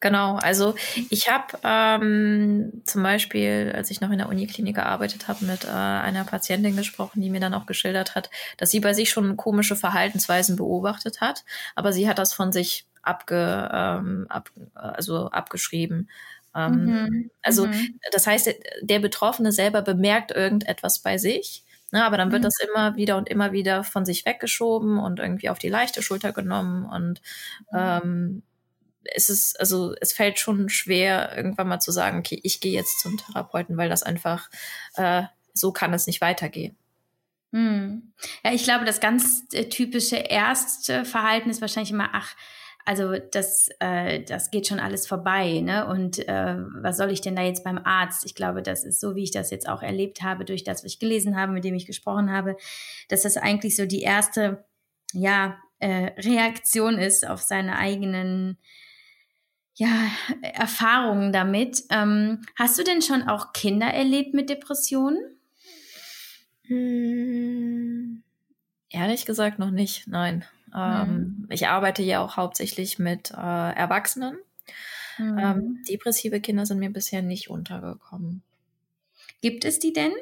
[0.00, 0.74] Genau, also
[1.08, 5.68] ich habe ähm, zum Beispiel, als ich noch in der Uniklinik gearbeitet habe, mit äh,
[5.68, 8.28] einer Patientin gesprochen, die mir dann auch geschildert hat,
[8.58, 12.86] dass sie bei sich schon komische Verhaltensweisen beobachtet hat, aber sie hat das von sich
[13.00, 16.10] abge, ähm, ab, also abgeschrieben.
[16.54, 17.30] Ähm, mhm.
[17.42, 17.98] Also mhm.
[18.12, 22.46] das heißt, der Betroffene selber bemerkt irgendetwas bei sich, ne, aber dann wird mhm.
[22.46, 26.32] das immer wieder und immer wieder von sich weggeschoben und irgendwie auf die leichte Schulter
[26.32, 27.22] genommen und
[27.72, 27.78] mhm.
[27.78, 28.42] ähm,
[29.14, 33.00] es ist, also es fällt schon schwer, irgendwann mal zu sagen, okay, ich gehe jetzt
[33.00, 34.50] zum Therapeuten, weil das einfach,
[34.94, 36.76] äh, so kann es nicht weitergehen.
[37.52, 38.12] Hm.
[38.44, 42.34] Ja, ich glaube, das ganz äh, typische erste Verhalten ist wahrscheinlich immer, ach,
[42.84, 45.86] also das, äh, das geht schon alles vorbei, ne?
[45.88, 48.24] Und äh, was soll ich denn da jetzt beim Arzt?
[48.24, 50.92] Ich glaube, das ist so, wie ich das jetzt auch erlebt habe, durch das, was
[50.92, 52.56] ich gelesen habe, mit dem ich gesprochen habe,
[53.08, 54.64] dass das eigentlich so die erste,
[55.12, 58.56] ja, äh, Reaktion ist auf seine eigenen
[59.76, 60.10] ja,
[60.42, 61.84] Erfahrungen damit.
[61.90, 65.18] Ähm, hast du denn schon auch Kinder erlebt mit Depressionen?
[66.62, 68.22] Hm,
[68.90, 70.44] ehrlich gesagt noch nicht, nein.
[70.74, 71.48] Ähm, hm.
[71.50, 74.38] Ich arbeite ja auch hauptsächlich mit äh, Erwachsenen.
[75.16, 75.38] Hm.
[75.38, 78.42] Ähm, depressive Kinder sind mir bisher nicht untergekommen.
[79.42, 80.12] Gibt es die denn?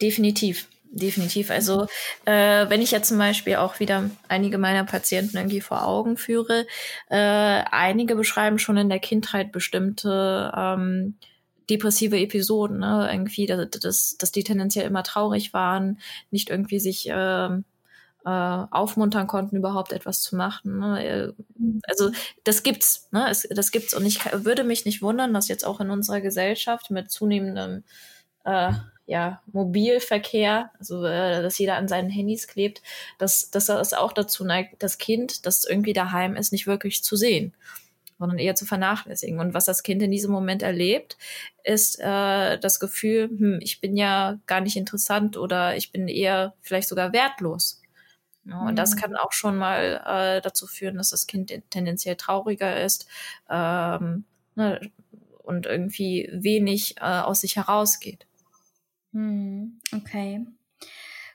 [0.00, 1.50] Definitiv definitiv.
[1.50, 1.86] Also
[2.24, 6.66] äh, wenn ich jetzt zum Beispiel auch wieder einige meiner Patienten irgendwie vor Augen führe,
[7.08, 11.16] äh, einige beschreiben schon in der Kindheit bestimmte ähm,
[11.70, 13.08] depressive Episoden, ne?
[13.10, 15.98] irgendwie, dass, dass, dass die tendenziell immer traurig waren,
[16.30, 17.48] nicht irgendwie sich äh,
[18.24, 18.30] äh,
[18.70, 20.78] aufmuntern konnten, überhaupt etwas zu machen.
[20.78, 21.04] Ne?
[21.04, 21.32] Äh,
[21.88, 22.10] also
[22.44, 23.28] das gibt's, ne?
[23.30, 26.90] Es, das gibt's und ich würde mich nicht wundern, dass jetzt auch in unserer Gesellschaft
[26.90, 27.84] mit zunehmendem
[28.44, 28.72] äh,
[29.06, 32.82] ja, Mobilverkehr, also äh, dass jeder an seinen Handys klebt,
[33.18, 37.16] dass, dass das auch dazu neigt, das Kind, das irgendwie daheim ist, nicht wirklich zu
[37.16, 37.54] sehen.
[38.18, 39.40] sondern eher zu vernachlässigen.
[39.40, 41.16] Und was das Kind in diesem Moment erlebt,
[41.64, 46.54] ist äh, das Gefühl, hm, ich bin ja gar nicht interessant oder ich bin eher
[46.60, 47.82] vielleicht sogar wertlos.
[48.44, 48.76] Ja, und mhm.
[48.76, 53.06] das kann auch schon mal äh, dazu führen, dass das Kind tendenziell trauriger ist
[53.50, 54.24] ähm,
[54.56, 54.80] ne,
[55.42, 58.26] und irgendwie wenig äh, aus sich herausgeht.
[59.12, 59.80] Mhm.
[59.94, 60.46] Okay.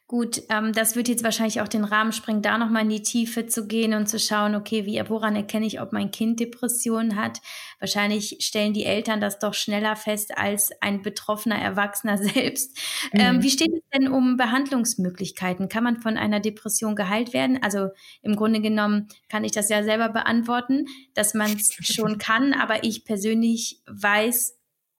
[0.10, 3.46] Gut, ähm, das wird jetzt wahrscheinlich auch den Rahmen sprengen, da nochmal in die Tiefe
[3.46, 7.42] zu gehen und zu schauen, okay, wie, woran erkenne ich, ob mein Kind Depressionen hat?
[7.80, 12.80] Wahrscheinlich stellen die Eltern das doch schneller fest als ein betroffener Erwachsener selbst.
[13.12, 13.36] Ähm, mhm.
[13.36, 15.68] Ähm, wie steht es denn um Behandlungsmöglichkeiten?
[15.68, 17.62] Kann man von einer Depression geheilt werden?
[17.62, 17.90] Also
[18.22, 22.86] im Grunde genommen kann ich das ja selber beantworten, dass man es schon kann, aber
[22.86, 24.57] ich persönlich weiß,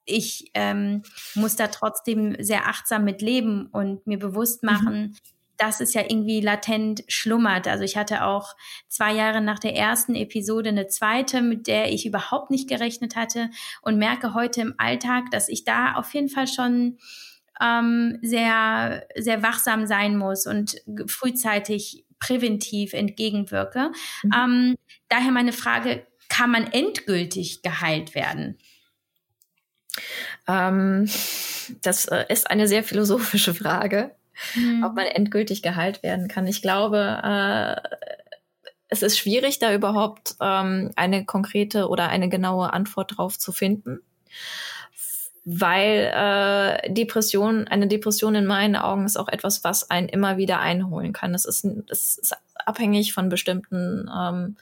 [0.08, 1.02] ich ähm,
[1.34, 4.70] muss da trotzdem sehr achtsam mit leben und mir bewusst mhm.
[4.70, 5.16] machen, mhm.
[5.56, 7.68] dass es ja irgendwie latent schlummert.
[7.68, 8.56] Also ich hatte auch
[8.88, 13.50] zwei Jahre nach der ersten Episode eine zweite, mit der ich überhaupt nicht gerechnet hatte
[13.82, 16.98] und merke heute im Alltag, dass ich da auf jeden Fall schon
[17.60, 23.92] ähm, sehr, sehr wachsam sein muss und frühzeitig präventiv entgegenwirke.
[24.22, 24.32] Mhm.
[24.34, 24.74] Ähm,
[25.08, 28.58] daher meine Frage, kann man endgültig geheilt werden?
[30.48, 31.08] Ähm,
[31.82, 34.10] das äh, ist eine sehr philosophische Frage,
[34.54, 34.82] mhm.
[34.84, 36.46] ob man endgültig geheilt werden kann.
[36.46, 37.96] Ich glaube, äh,
[38.88, 44.00] es ist schwierig, da überhaupt ähm, eine konkrete oder eine genaue Antwort drauf zu finden,
[45.44, 50.60] weil äh, Depression, eine Depression in meinen Augen ist auch etwas, was einen immer wieder
[50.60, 51.34] einholen kann.
[51.34, 54.56] Es ist, es ist abhängig von bestimmten ähm,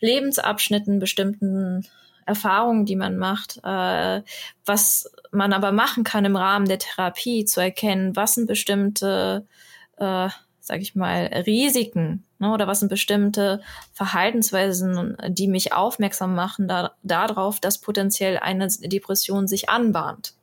[0.00, 1.86] Lebensabschnitten, bestimmten
[2.28, 4.22] Erfahrungen, die man macht, äh,
[4.64, 9.46] was man aber machen kann im Rahmen der Therapie, zu erkennen, was sind bestimmte,
[9.96, 10.28] äh,
[10.60, 13.62] sag ich mal, Risiken ne, oder was sind bestimmte
[13.92, 20.34] Verhaltensweisen, die mich aufmerksam machen da, darauf, dass potenziell eine Depression sich anbahnt.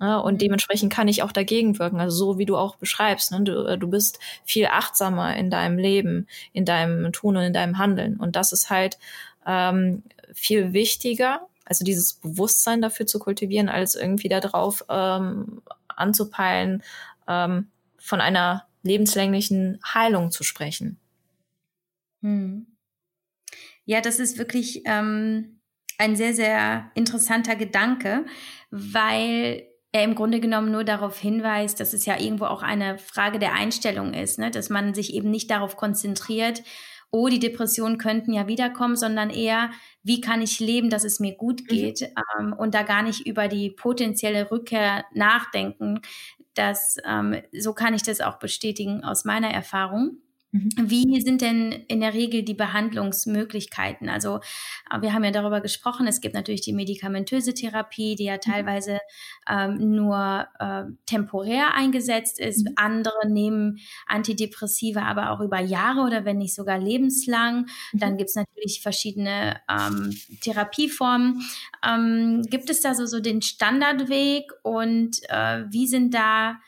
[0.00, 0.38] Ne, und mhm.
[0.38, 3.30] dementsprechend kann ich auch dagegen wirken, also so wie du auch beschreibst.
[3.32, 3.42] Ne?
[3.42, 8.16] Du, du bist viel achtsamer in deinem Leben, in deinem Tun und in deinem Handeln.
[8.16, 8.98] Und das ist halt
[9.46, 10.02] ähm,
[10.34, 16.82] viel wichtiger, also dieses Bewusstsein dafür zu kultivieren, als irgendwie darauf ähm, anzupeilen,
[17.28, 17.68] ähm,
[17.98, 20.98] von einer lebenslänglichen Heilung zu sprechen.
[22.22, 22.66] Hm.
[23.84, 25.60] Ja, das ist wirklich ähm,
[25.98, 28.24] ein sehr, sehr interessanter Gedanke,
[28.70, 33.38] weil er im Grunde genommen nur darauf hinweist, dass es ja irgendwo auch eine Frage
[33.38, 34.50] der Einstellung ist, ne?
[34.50, 36.62] dass man sich eben nicht darauf konzentriert,
[37.10, 39.70] oh, die Depressionen könnten ja wiederkommen, sondern eher,
[40.02, 41.66] wie kann ich leben, dass es mir gut mhm.
[41.66, 42.08] geht mhm.
[42.38, 46.00] ähm, und da gar nicht über die potenzielle Rückkehr nachdenken.
[46.54, 50.18] Das, ähm, so kann ich das auch bestätigen aus meiner Erfahrung.
[50.52, 50.70] Mhm.
[50.76, 54.08] Wie sind denn in der Regel die Behandlungsmöglichkeiten?
[54.08, 54.40] Also
[54.90, 58.40] äh, wir haben ja darüber gesprochen, es gibt natürlich die medikamentöse Therapie, die ja mhm.
[58.40, 58.98] teilweise
[59.48, 62.64] ähm, nur äh, temporär eingesetzt ist.
[62.64, 62.72] Mhm.
[62.76, 67.66] Andere nehmen Antidepressiva aber auch über Jahre oder wenn nicht sogar lebenslang.
[67.92, 71.42] Dann gibt es natürlich verschiedene ähm, Therapieformen.
[71.86, 76.58] Ähm, gibt es da so, so den Standardweg und äh, wie sind da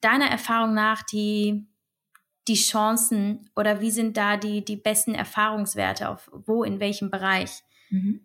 [0.00, 1.66] deiner Erfahrung nach die
[2.48, 7.62] die Chancen oder wie sind da die, die besten Erfahrungswerte auf wo, in welchem Bereich?
[7.90, 8.20] Mhm.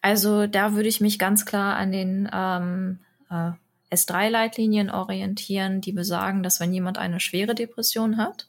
[0.00, 2.98] Also da würde ich mich ganz klar an den ähm,
[3.30, 3.52] äh,
[3.94, 8.48] S3-Leitlinien orientieren, die besagen, dass wenn jemand eine schwere Depression hat,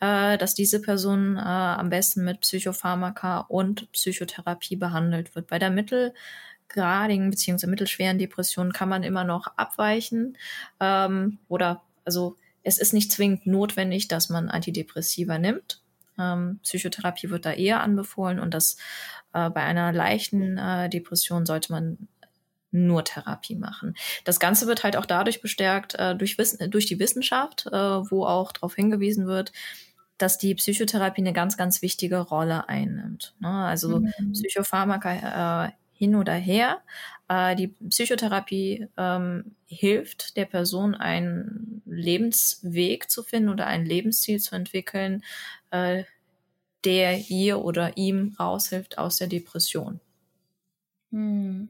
[0.00, 5.48] äh, dass diese Person äh, am besten mit Psychopharmaka und Psychotherapie behandelt wird.
[5.48, 7.66] Bei der mittelgradigen bzw.
[7.66, 10.38] mittelschweren Depression kann man immer noch abweichen
[10.80, 15.80] ähm, oder also es ist nicht zwingend notwendig, dass man Antidepressiva nimmt.
[16.18, 18.76] Ähm, Psychotherapie wird da eher anbefohlen und das
[19.32, 22.08] äh, bei einer leichten äh, Depression sollte man
[22.70, 23.94] nur Therapie machen.
[24.24, 28.24] Das Ganze wird halt auch dadurch bestärkt äh, durch, Wissen, durch die Wissenschaft, äh, wo
[28.24, 29.52] auch darauf hingewiesen wird,
[30.16, 33.34] dass die Psychotherapie eine ganz, ganz wichtige Rolle einnimmt.
[33.40, 33.48] Ne?
[33.48, 34.32] Also mhm.
[34.32, 35.72] Psychopharmaka äh,
[36.02, 36.82] hin oder her.
[37.28, 44.56] Äh, die Psychotherapie ähm, hilft der Person, einen Lebensweg zu finden oder ein Lebensziel zu
[44.56, 45.22] entwickeln,
[45.70, 46.02] äh,
[46.84, 50.00] der ihr oder ihm raushilft aus der Depression.
[51.12, 51.68] Mhm.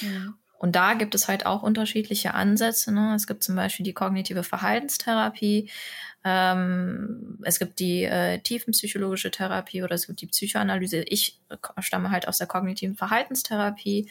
[0.00, 0.38] Ja.
[0.58, 2.92] Und da gibt es halt auch unterschiedliche Ansätze.
[2.92, 3.14] Ne?
[3.14, 5.68] Es gibt zum Beispiel die kognitive Verhaltenstherapie,
[6.28, 11.02] ähm, es gibt die äh, tiefenpsychologische Therapie oder es gibt die Psychoanalyse.
[11.02, 11.38] Ich
[11.78, 14.10] stamme halt aus der kognitiven Verhaltenstherapie,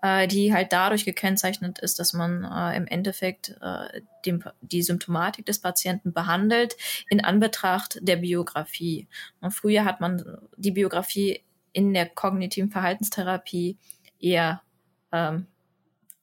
[0.00, 5.44] äh, die halt dadurch gekennzeichnet ist, dass man äh, im Endeffekt äh, dem, die Symptomatik
[5.44, 6.76] des Patienten behandelt
[7.08, 9.08] in Anbetracht der Biografie.
[9.40, 11.42] Und früher hat man die Biografie
[11.72, 13.76] in der kognitiven Verhaltenstherapie
[14.20, 14.62] eher
[15.10, 15.48] ähm,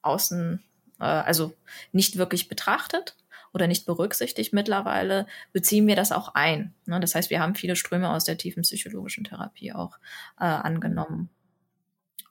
[0.04, 0.62] außen,
[1.00, 1.54] äh, also
[1.92, 3.16] nicht wirklich betrachtet
[3.52, 4.52] oder nicht berücksichtigt.
[4.52, 6.74] Mittlerweile beziehen wir das auch ein.
[6.86, 7.00] Ne?
[7.00, 9.98] Das heißt, wir haben viele Ströme aus der tiefen psychologischen Therapie auch
[10.38, 11.30] äh, angenommen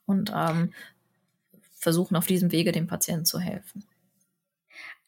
[0.06, 0.72] und ähm,
[1.78, 3.84] versuchen auf diesem Wege dem Patienten zu helfen.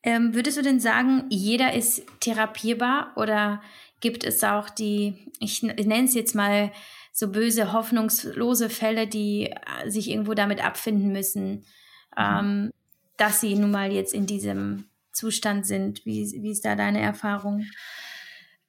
[0.02, 3.60] Ähm, würdest du denn sagen, jeder ist therapierbar oder
[4.00, 6.70] gibt es auch die, ich nenne es jetzt mal
[7.12, 11.64] so böse, hoffnungslose Fälle, die äh, sich irgendwo damit abfinden müssen.
[12.16, 12.72] Ähm,
[13.16, 16.04] dass sie nun mal jetzt in diesem Zustand sind?
[16.04, 17.64] Wie, wie ist da deine Erfahrung?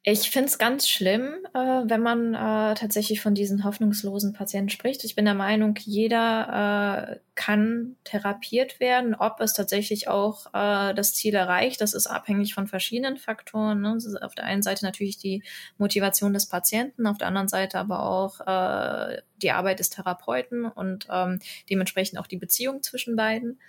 [0.10, 5.04] Ich finde es ganz schlimm, äh, wenn man äh, tatsächlich von diesen hoffnungslosen Patienten spricht.
[5.04, 9.16] Ich bin der Meinung, jeder äh, kann therapiert werden.
[9.16, 13.82] Ob es tatsächlich auch äh, das Ziel erreicht, das ist abhängig von verschiedenen Faktoren.
[13.82, 13.98] Ne?
[14.22, 15.44] auf der einen Seite natürlich die
[15.78, 21.08] Motivation des Patienten, auf der anderen Seite aber auch äh, die Arbeit des Therapeuten und
[21.12, 21.40] ähm,
[21.70, 23.60] dementsprechend auch die Beziehung zwischen beiden.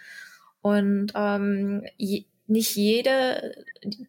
[0.60, 1.82] Und ähm,
[2.48, 3.64] nicht jede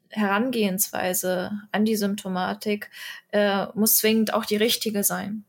[0.09, 2.89] Herangehensweise an die Symptomatik
[3.31, 5.45] äh, muss zwingend auch die richtige sein.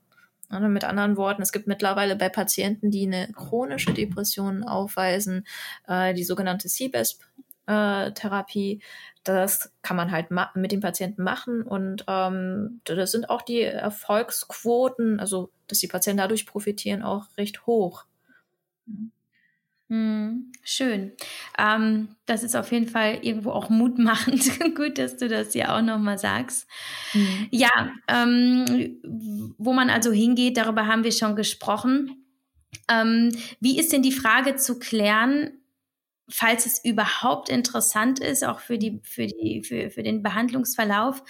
[0.50, 5.46] Also mit anderen Worten, es gibt mittlerweile bei Patienten, die eine chronische Depression aufweisen,
[5.86, 8.80] äh, die sogenannte CBESP-Therapie.
[9.22, 15.20] das kann man halt mit dem Patienten machen und ähm, das sind auch die Erfolgsquoten,
[15.20, 18.06] also dass die Patienten dadurch profitieren, auch recht hoch.
[19.90, 21.10] Hm, schön.
[21.58, 24.48] Ähm, das ist auf jeden Fall irgendwo auch mutmachend.
[24.76, 26.68] Gut, dass du das ja auch nochmal sagst.
[27.12, 27.48] Mhm.
[27.50, 29.00] Ja, ähm,
[29.58, 32.24] wo man also hingeht, darüber haben wir schon gesprochen.
[32.88, 35.50] Ähm, wie ist denn die Frage zu klären,
[36.28, 41.20] falls es überhaupt interessant ist, auch für, die, für, die, für, für den Behandlungsverlauf,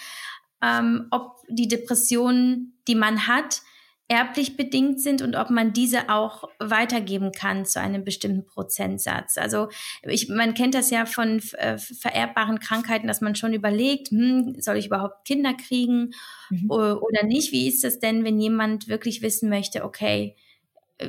[0.63, 3.63] ähm, ob die Depression, die man hat,
[4.11, 9.39] erblich bedingt sind und ob man diese auch weitergeben kann zu einem bestimmten Prozentsatz.
[9.39, 9.69] Also
[10.03, 14.79] ich, man kennt das ja von äh, vererbbaren Krankheiten, dass man schon überlegt, hm, soll
[14.79, 16.11] ich überhaupt Kinder kriegen
[16.51, 16.69] mhm.
[16.73, 17.53] oder nicht?
[17.53, 20.35] Wie ist das denn, wenn jemand wirklich wissen möchte, okay,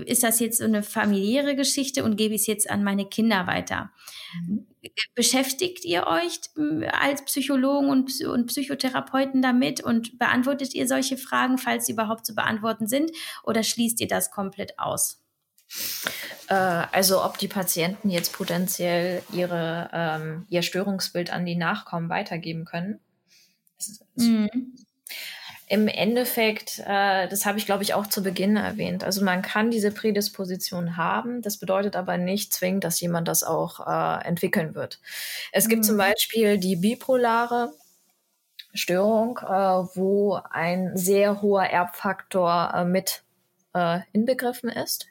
[0.05, 3.47] ist das jetzt so eine familiäre Geschichte und gebe ich es jetzt an meine Kinder
[3.47, 3.91] weiter?
[5.15, 11.57] Beschäftigt ihr euch hm, als Psychologen und, und Psychotherapeuten damit und beantwortet ihr solche Fragen,
[11.57, 13.11] falls sie überhaupt zu beantworten sind,
[13.43, 15.21] oder schließt ihr das komplett aus?
[16.47, 22.65] Äh, also ob die Patienten jetzt potenziell ihre, ähm, ihr Störungsbild an die Nachkommen weitergeben
[22.65, 22.99] können.
[24.15, 24.75] Mhm
[25.71, 29.71] im Endeffekt, äh, das habe ich glaube ich auch zu Beginn erwähnt, also man kann
[29.71, 34.99] diese Prädisposition haben, das bedeutet aber nicht zwingend, dass jemand das auch äh, entwickeln wird.
[35.53, 35.69] Es mhm.
[35.69, 35.99] gibt zum mhm.
[35.99, 37.71] Beispiel die bipolare
[38.73, 43.23] Störung, äh, wo ein sehr hoher Erbfaktor äh, mit
[43.73, 45.07] äh, inbegriffen ist.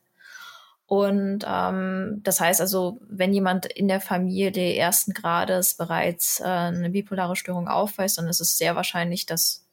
[0.85, 6.91] Und ähm, das heißt also, wenn jemand in der Familie ersten Grades bereits äh, eine
[6.91, 9.65] bipolare Störung aufweist, dann ist es sehr wahrscheinlich, dass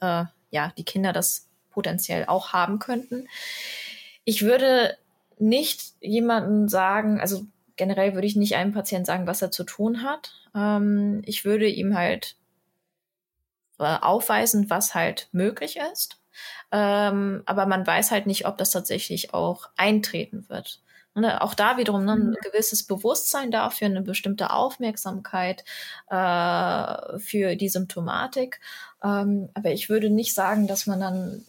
[0.00, 3.28] äh, ja, die Kinder das potenziell auch haben könnten.
[4.24, 4.96] Ich würde
[5.38, 7.44] nicht jemanden sagen, also
[7.76, 10.32] generell würde ich nicht einem Patienten sagen, was er zu tun hat.
[10.54, 12.36] Ähm, ich würde ihm halt
[13.78, 16.20] äh, aufweisen, was halt möglich ist.
[16.72, 20.80] Ähm, aber man weiß halt nicht, ob das tatsächlich auch eintreten wird.
[21.14, 22.36] Und äh, auch da wiederum ne, ein mhm.
[22.42, 25.64] gewisses Bewusstsein dafür, eine bestimmte Aufmerksamkeit
[26.10, 28.60] äh, für die Symptomatik.
[29.02, 31.44] Ähm, aber ich würde nicht sagen, dass man dann,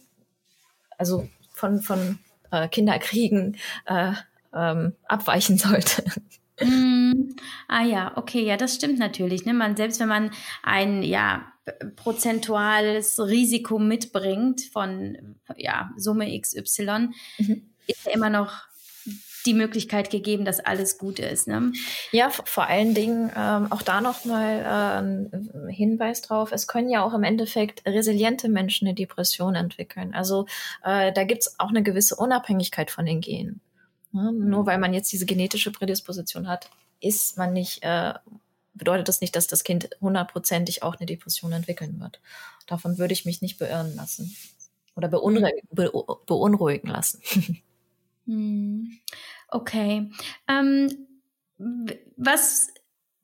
[0.98, 2.18] also von, von
[2.50, 3.56] äh, Kinderkriegen
[3.86, 4.12] äh,
[4.54, 6.04] ähm, abweichen sollte.
[6.60, 7.34] Mm,
[7.68, 9.44] ah ja, okay, ja, das stimmt natürlich.
[9.44, 9.52] Ne?
[9.52, 10.30] Man, selbst wenn man
[10.62, 11.52] ein ja,
[11.96, 17.70] prozentuales Risiko mitbringt von ja, Summe XY, mhm.
[17.86, 18.65] ist ja immer noch
[19.46, 21.46] die Möglichkeit gegeben, dass alles gut ist.
[21.48, 21.72] Ne?
[22.12, 27.04] Ja, vor allen Dingen ähm, auch da nochmal äh, ein Hinweis drauf, es können ja
[27.04, 30.14] auch im Endeffekt resiliente Menschen eine Depression entwickeln.
[30.14, 30.46] Also
[30.84, 33.60] äh, da gibt's auch eine gewisse Unabhängigkeit von den Genen.
[34.12, 34.32] Ne?
[34.32, 36.70] Nur weil man jetzt diese genetische Prädisposition hat,
[37.00, 38.14] ist man nicht, äh,
[38.74, 42.20] bedeutet das nicht, dass das Kind hundertprozentig auch eine Depression entwickeln wird.
[42.66, 44.36] Davon würde ich mich nicht beirren lassen
[44.96, 45.60] oder beunruhigen,
[46.26, 47.22] beunruhigen lassen.
[49.48, 50.10] Okay.
[50.48, 51.06] Ähm,
[52.16, 52.72] was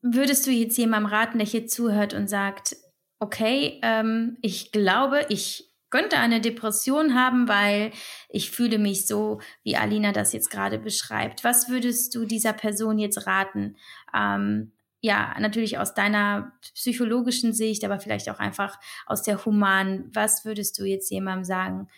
[0.03, 2.77] würdest du jetzt jemandem raten, der hier zuhört und sagt,
[3.18, 7.93] okay, ähm, ich glaube, ich könnte eine Depression haben, weil
[8.29, 11.45] ich fühle mich so, wie Alina das jetzt gerade beschreibt.
[11.45, 13.77] Was würdest du dieser Person jetzt raten?
[14.14, 20.11] Ähm, ja, natürlich aus deiner psychologischen Sicht, aber vielleicht auch einfach aus der humanen.
[20.14, 21.89] Was würdest du jetzt jemandem sagen,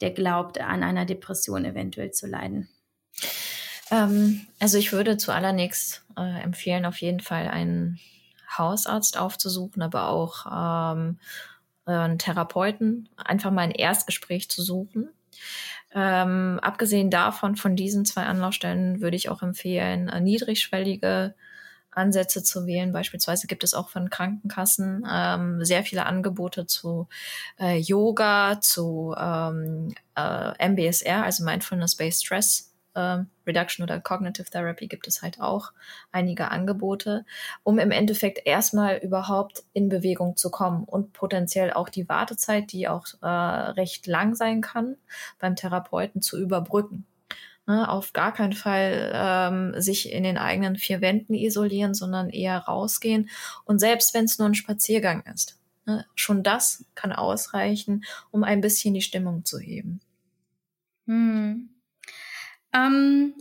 [0.00, 2.68] der glaubt, an einer Depression eventuell zu leiden?
[3.90, 7.98] Ähm, also ich würde zuallererst äh, empfehlen, auf jeden Fall einen
[8.56, 11.18] Hausarzt aufzusuchen, aber auch ähm,
[11.84, 15.10] einen Therapeuten, einfach mal ein Erstgespräch zu suchen.
[15.94, 21.34] Ähm, abgesehen davon, von diesen zwei Anlaufstellen würde ich auch empfehlen, äh, niedrigschwellige
[21.90, 22.92] Ansätze zu wählen.
[22.92, 27.08] Beispielsweise gibt es auch von Krankenkassen ähm, sehr viele Angebote zu
[27.58, 35.06] äh, Yoga, zu ähm, äh, MBSR, also Mindfulness-Based Stress äh, Reduction oder Cognitive Therapy gibt
[35.06, 35.72] es halt auch
[36.10, 37.24] einige Angebote,
[37.62, 42.88] um im Endeffekt erstmal überhaupt in Bewegung zu kommen und potenziell auch die Wartezeit, die
[42.88, 44.96] auch äh, recht lang sein kann,
[45.38, 47.06] beim Therapeuten zu überbrücken.
[47.68, 52.58] Ne, auf gar keinen Fall ähm, sich in den eigenen vier Wänden isolieren, sondern eher
[52.58, 53.28] rausgehen.
[53.64, 58.60] Und selbst wenn es nur ein Spaziergang ist, ne, schon das kann ausreichen, um ein
[58.60, 60.00] bisschen die Stimmung zu heben.
[61.06, 61.75] Hm.
[62.76, 63.34] Ähm,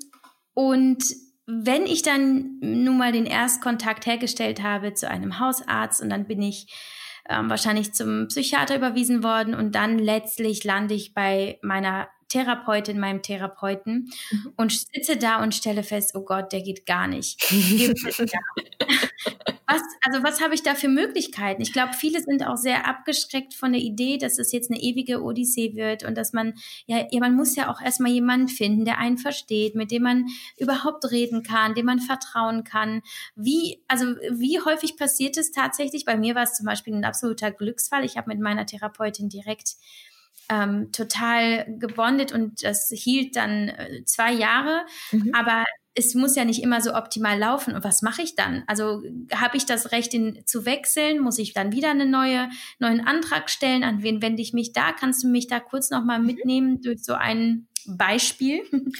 [0.53, 1.03] und
[1.47, 6.41] wenn ich dann nun mal den Erstkontakt hergestellt habe zu einem Hausarzt und dann bin
[6.41, 6.67] ich
[7.29, 13.21] ähm, wahrscheinlich zum Psychiater überwiesen worden und dann letztlich lande ich bei meiner Therapeutin, meinem
[13.21, 14.53] Therapeuten mhm.
[14.55, 17.41] und sitze da und stelle fest, oh Gott, der geht gar nicht.
[19.67, 21.61] was, also was habe ich da für Möglichkeiten?
[21.61, 25.23] Ich glaube, viele sind auch sehr abgeschreckt von der Idee, dass es jetzt eine ewige
[25.23, 26.53] Odyssee wird und dass man,
[26.85, 30.25] ja, ja man muss ja auch erstmal jemanden finden, der einen versteht, mit dem man
[30.57, 33.01] überhaupt reden kann, dem man vertrauen kann.
[33.35, 36.05] Wie, also wie häufig passiert es tatsächlich?
[36.05, 38.05] Bei mir war es zum Beispiel ein absoluter Glücksfall.
[38.05, 39.75] Ich habe mit meiner Therapeutin direkt
[40.49, 44.85] ähm, total gebondet und das hielt dann äh, zwei Jahre.
[45.11, 45.33] Mhm.
[45.33, 45.63] Aber
[45.95, 47.73] es muss ja nicht immer so optimal laufen.
[47.73, 48.63] Und was mache ich dann?
[48.67, 49.01] Also
[49.33, 51.19] habe ich das Recht, ihn zu wechseln?
[51.19, 53.83] Muss ich dann wieder einen neue, neuen Antrag stellen?
[53.83, 54.91] An wen wende ich mich da?
[54.91, 56.25] Kannst du mich da kurz nochmal mhm.
[56.25, 58.61] mitnehmen durch so einen Beispiel?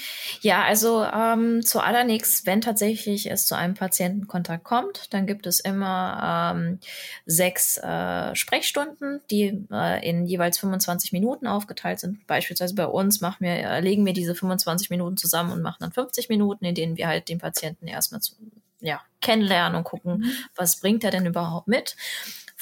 [0.42, 6.54] Ja, also ähm, zuallererst, wenn tatsächlich es zu einem Patientenkontakt kommt, dann gibt es immer
[6.56, 6.80] ähm,
[7.26, 12.28] sechs äh, Sprechstunden, die äh, in jeweils 25 Minuten aufgeteilt sind.
[12.28, 15.92] Beispielsweise bei uns machen wir, äh, legen wir diese 25 Minuten zusammen und machen dann
[15.92, 18.36] 50 Minuten, in denen wir halt den Patienten erstmal zu,
[18.82, 20.32] ja, kennenlernen und gucken, mhm.
[20.56, 21.96] was bringt er denn überhaupt mit.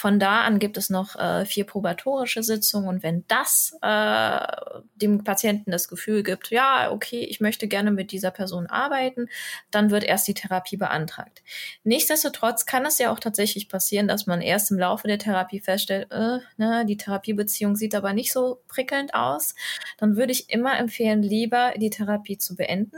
[0.03, 4.37] Von da an gibt es noch äh, vier probatorische Sitzungen und wenn das äh,
[4.95, 9.29] dem Patienten das Gefühl gibt, ja, okay, ich möchte gerne mit dieser Person arbeiten,
[9.71, 11.41] dann wird erst die Therapie beantragt.
[11.85, 16.11] Nichtsdestotrotz kann es ja auch tatsächlich passieren, dass man erst im Laufe der Therapie feststellt,
[16.11, 19.55] äh, ne, die Therapiebeziehung sieht aber nicht so prickelnd aus.
[19.99, 22.97] Dann würde ich immer empfehlen, lieber die Therapie zu beenden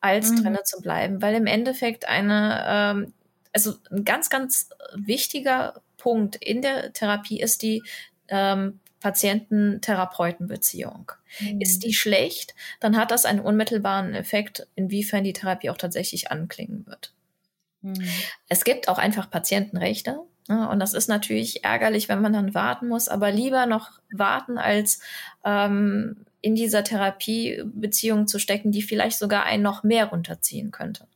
[0.00, 0.36] als mhm.
[0.36, 3.12] drinne zu bleiben, weil im Endeffekt eine ähm,
[3.52, 7.82] also ein ganz, ganz wichtiger Punkt in der Therapie ist die
[8.28, 11.12] ähm, Patienten-Therapeuten-Beziehung.
[11.40, 11.60] Mhm.
[11.60, 16.86] Ist die schlecht, dann hat das einen unmittelbaren Effekt, inwiefern die Therapie auch tatsächlich anklingen
[16.86, 17.12] wird.
[17.82, 18.04] Mhm.
[18.48, 20.20] Es gibt auch einfach Patientenrechte.
[20.48, 24.58] Ne, und das ist natürlich ärgerlich, wenn man dann warten muss, aber lieber noch warten,
[24.58, 25.00] als
[25.44, 31.06] ähm, in dieser Therapiebeziehung zu stecken, die vielleicht sogar einen noch mehr runterziehen könnte.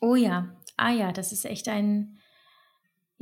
[0.00, 2.18] Oh ja, ah ja, das ist echt ein,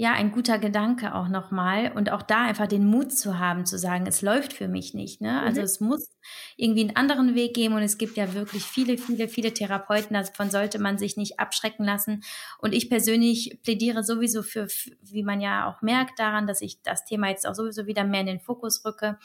[0.01, 3.79] ja, ein guter Gedanke auch nochmal und auch da einfach den Mut zu haben, zu
[3.79, 5.21] sagen, es läuft für mich nicht.
[5.21, 5.43] Ne?
[5.43, 5.65] Also mhm.
[5.67, 6.09] es muss
[6.57, 10.51] irgendwie einen anderen Weg geben und es gibt ja wirklich viele, viele, viele Therapeuten, davon
[10.51, 12.23] sollte man sich nicht abschrecken lassen.
[12.61, 14.69] Und ich persönlich plädiere sowieso für,
[15.03, 18.23] wie man ja auch merkt daran, dass ich das Thema jetzt auch sowieso wieder mehr
[18.23, 19.19] in den Fokus rücke,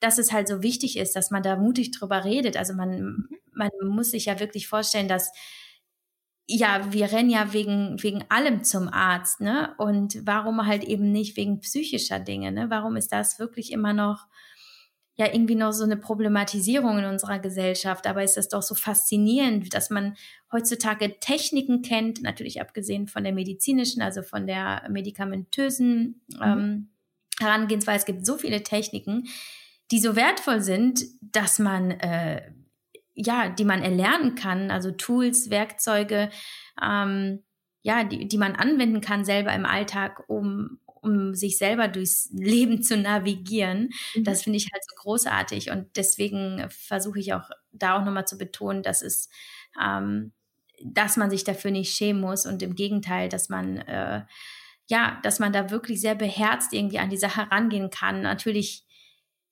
[0.00, 2.56] dass es halt so wichtig ist, dass man da mutig drüber redet.
[2.56, 3.28] Also man, mhm.
[3.52, 5.30] man muss sich ja wirklich vorstellen, dass
[6.50, 9.74] ja, wir rennen ja wegen, wegen allem zum Arzt, ne?
[9.76, 12.70] Und warum halt eben nicht wegen psychischer Dinge, ne?
[12.70, 14.26] Warum ist das wirklich immer noch,
[15.14, 18.06] ja, irgendwie noch so eine Problematisierung in unserer Gesellschaft?
[18.06, 20.16] Aber ist das doch so faszinierend, dass man
[20.50, 26.42] heutzutage Techniken kennt, natürlich abgesehen von der medizinischen, also von der medikamentösen mhm.
[26.42, 26.88] ähm,
[27.38, 27.98] Herangehensweise.
[27.98, 29.28] Es gibt so viele Techniken,
[29.90, 32.40] die so wertvoll sind, dass man äh,
[33.18, 36.30] ja, die man erlernen kann, also Tools, Werkzeuge,
[36.80, 37.42] ähm,
[37.82, 42.82] ja, die, die man anwenden kann selber im Alltag, um, um sich selber durchs Leben
[42.82, 43.90] zu navigieren.
[44.14, 44.24] Mhm.
[44.24, 48.38] Das finde ich halt so großartig und deswegen versuche ich auch da auch nochmal zu
[48.38, 49.28] betonen, dass es,
[49.82, 50.32] ähm,
[50.84, 54.22] dass man sich dafür nicht schämen muss und im Gegenteil, dass man äh,
[54.90, 58.22] ja, dass man da wirklich sehr beherzt irgendwie an die Sache rangehen kann.
[58.22, 58.84] Natürlich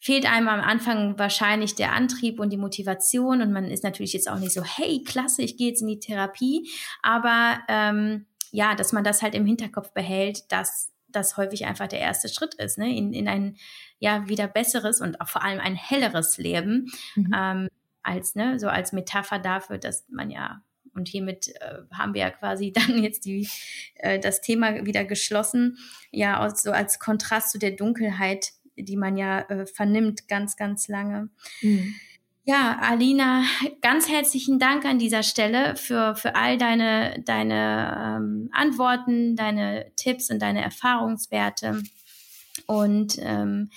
[0.06, 4.30] fehlt einem am Anfang wahrscheinlich der Antrieb und die Motivation und man ist natürlich jetzt
[4.30, 6.70] auch nicht so, hey, klasse, ich gehe jetzt in die Therapie,
[7.02, 11.98] aber ähm, ja, dass man das halt im Hinterkopf behält, dass das häufig einfach der
[11.98, 12.96] erste Schritt ist, ne?
[12.96, 13.56] in, in ein
[13.98, 16.86] ja wieder besseres und auch vor allem ein helleres Leben.
[17.16, 17.34] Mhm.
[17.36, 17.68] Ähm,
[18.04, 20.62] als, ne, so als Metapher dafür, dass man ja,
[20.94, 23.48] und hiermit äh, haben wir ja quasi dann jetzt die,
[23.96, 25.78] äh, das Thema wieder geschlossen,
[26.12, 30.88] ja, aus, so als Kontrast zu der Dunkelheit, die man ja äh, vernimmt ganz, ganz
[30.88, 31.28] lange.
[31.62, 31.94] Mhm.
[32.48, 33.42] Ja, Alina,
[33.82, 40.30] ganz herzlichen Dank an dieser Stelle für, für all deine, deine ähm, Antworten, deine Tipps
[40.30, 41.82] und deine Erfahrungswerte.
[42.66, 43.70] Und ähm,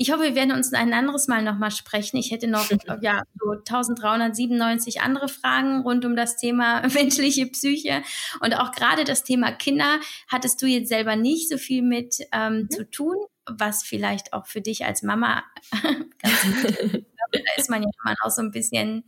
[0.00, 2.16] ich hoffe, wir werden uns ein anderes Mal nochmal sprechen.
[2.16, 2.68] Ich hätte noch
[3.02, 8.02] ja, so 1397 andere Fragen rund um das Thema menschliche Psyche.
[8.40, 12.62] Und auch gerade das Thema Kinder hattest du jetzt selber nicht so viel mit ähm,
[12.62, 12.70] mhm.
[12.70, 13.16] zu tun,
[13.50, 15.44] was vielleicht auch für dich als Mama
[16.22, 17.04] ganz gut ist.
[17.30, 19.04] Da ist man ja immer noch so ein bisschen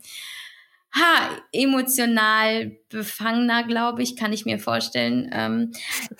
[0.93, 5.29] ha, emotional befangener, glaube ich, kann ich mir vorstellen.
[5.33, 5.71] Ähm,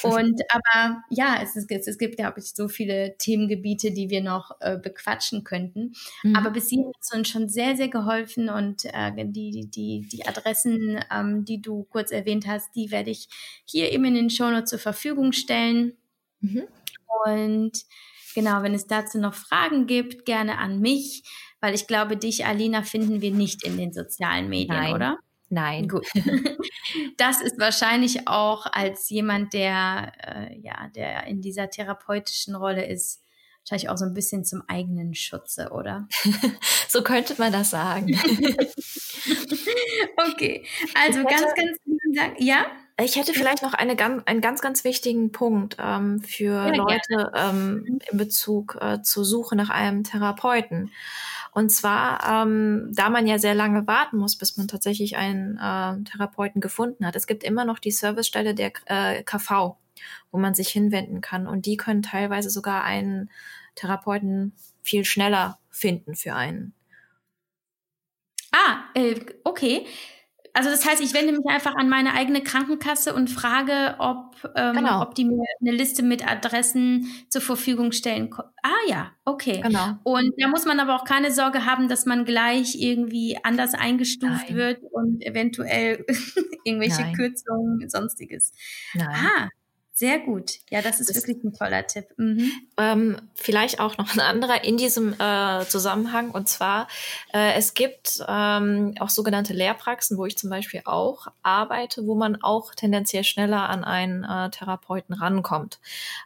[0.03, 4.51] und aber ja, es, ist, es gibt, glaube ich, so viele Themengebiete, die wir noch
[4.61, 5.93] äh, bequatschen könnten.
[6.23, 6.35] Mhm.
[6.35, 10.25] Aber bis hierhin hast du uns schon sehr, sehr geholfen und äh, die, die, die
[10.25, 13.27] Adressen, ähm, die du kurz erwähnt hast, die werde ich
[13.65, 15.97] hier eben in den Shownotes zur Verfügung stellen.
[16.39, 16.63] Mhm.
[17.25, 17.83] Und
[18.33, 21.23] genau, wenn es dazu noch Fragen gibt, gerne an mich.
[21.59, 24.93] Weil ich glaube, dich, Alina, finden wir nicht in den sozialen Medien, Nein.
[24.93, 25.17] oder?
[25.49, 25.87] Nein.
[25.87, 26.07] Gut.
[27.17, 33.23] Das ist wahrscheinlich auch als jemand, der äh, ja, der in dieser therapeutischen Rolle ist,
[33.61, 36.07] wahrscheinlich auch so ein bisschen zum eigenen Schutze, oder?
[36.87, 38.07] so könnte man das sagen.
[40.17, 40.65] okay,
[40.95, 42.41] also hätte, ganz, ganz lieben Dank.
[42.41, 42.65] Ja?
[43.03, 47.99] Ich hätte vielleicht noch eine, einen ganz, ganz wichtigen Punkt ähm, für ja, Leute ähm,
[48.11, 50.91] in Bezug äh, zur Suche nach einem Therapeuten.
[51.51, 56.03] Und zwar, ähm, da man ja sehr lange warten muss, bis man tatsächlich einen äh,
[56.09, 57.15] Therapeuten gefunden hat.
[57.15, 59.75] Es gibt immer noch die Servicestelle der äh, KV,
[60.31, 61.47] wo man sich hinwenden kann.
[61.47, 63.29] Und die können teilweise sogar einen
[63.75, 66.73] Therapeuten viel schneller finden für einen.
[68.51, 69.85] Ah, äh, okay
[70.53, 74.75] also das heißt, ich wende mich einfach an meine eigene Krankenkasse und frage, ob, ähm,
[74.75, 75.01] genau.
[75.01, 78.29] ob die mir eine Liste mit Adressen zur Verfügung stellen.
[78.63, 79.61] Ah ja, okay.
[79.61, 79.97] Genau.
[80.03, 84.49] Und da muss man aber auch keine Sorge haben, dass man gleich irgendwie anders eingestuft
[84.49, 84.55] Nein.
[84.55, 86.05] wird und eventuell
[86.65, 87.15] irgendwelche Nein.
[87.15, 88.51] Kürzungen, sonstiges.
[88.93, 89.07] Nein.
[89.09, 89.49] Ah,
[89.93, 90.53] sehr gut.
[90.69, 92.05] Ja, das ist das wirklich ein toller Tipp.
[92.17, 92.51] Mhm.
[92.77, 96.31] Ähm, vielleicht auch noch ein anderer in diesem äh, Zusammenhang.
[96.31, 96.87] Und zwar,
[97.33, 102.41] äh, es gibt ähm, auch sogenannte Lehrpraxen, wo ich zum Beispiel auch arbeite, wo man
[102.41, 105.79] auch tendenziell schneller an einen äh, Therapeuten rankommt.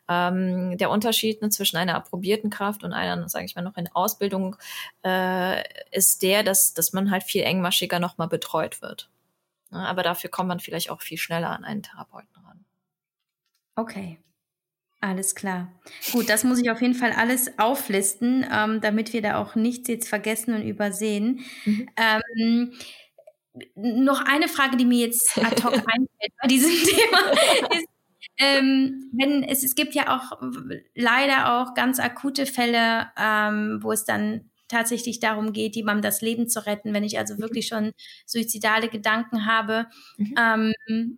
[0.07, 3.89] Ähm, der Unterschied ne, zwischen einer approbierten Kraft und einer, sage ich mal, noch in
[3.93, 4.57] Ausbildung,
[5.03, 9.09] äh, ist der, dass, dass man halt viel engmaschiger nochmal betreut wird.
[9.71, 12.44] aber dafür kommt man vielleicht auch viel schneller an einen Therapeuten.
[13.75, 14.19] Okay.
[15.01, 15.71] Alles klar.
[16.13, 19.87] Gut, das muss ich auf jeden Fall alles auflisten, ähm, damit wir da auch nichts
[19.87, 21.41] jetzt vergessen und übersehen.
[21.65, 21.89] Mhm.
[21.95, 22.73] Ähm,
[23.75, 27.19] noch eine Frage, die mir jetzt ad hoc einfällt bei diesem Thema
[27.77, 27.87] ist,
[28.37, 30.39] ähm, wenn es, es gibt ja auch
[30.95, 36.49] leider auch ganz akute Fälle, ähm, wo es dann tatsächlich darum geht, jemandem das Leben
[36.49, 36.93] zu retten.
[36.93, 37.39] Wenn ich also mhm.
[37.39, 37.91] wirklich schon
[38.25, 41.17] suizidale Gedanken habe, mhm.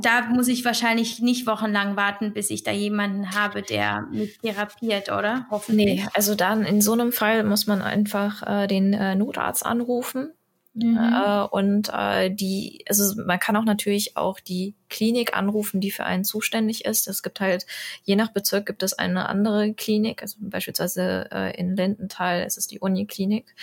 [0.00, 5.10] Da muss ich wahrscheinlich nicht wochenlang warten, bis ich da jemanden habe, der mich therapiert,
[5.10, 5.46] oder?
[5.50, 6.02] Hoffentlich.
[6.02, 10.32] Nee, also dann in so einem Fall muss man einfach äh, den äh, Notarzt anrufen.
[10.74, 10.96] Mhm.
[10.96, 16.04] Äh, und äh, die, also man kann auch natürlich auch die Klinik anrufen, die für
[16.04, 17.08] einen zuständig ist.
[17.08, 17.66] Es gibt halt,
[18.04, 22.68] je nach Bezirk gibt es eine andere Klinik, also beispielsweise äh, in Lindenthal ist es
[22.68, 23.54] die Uniklinik.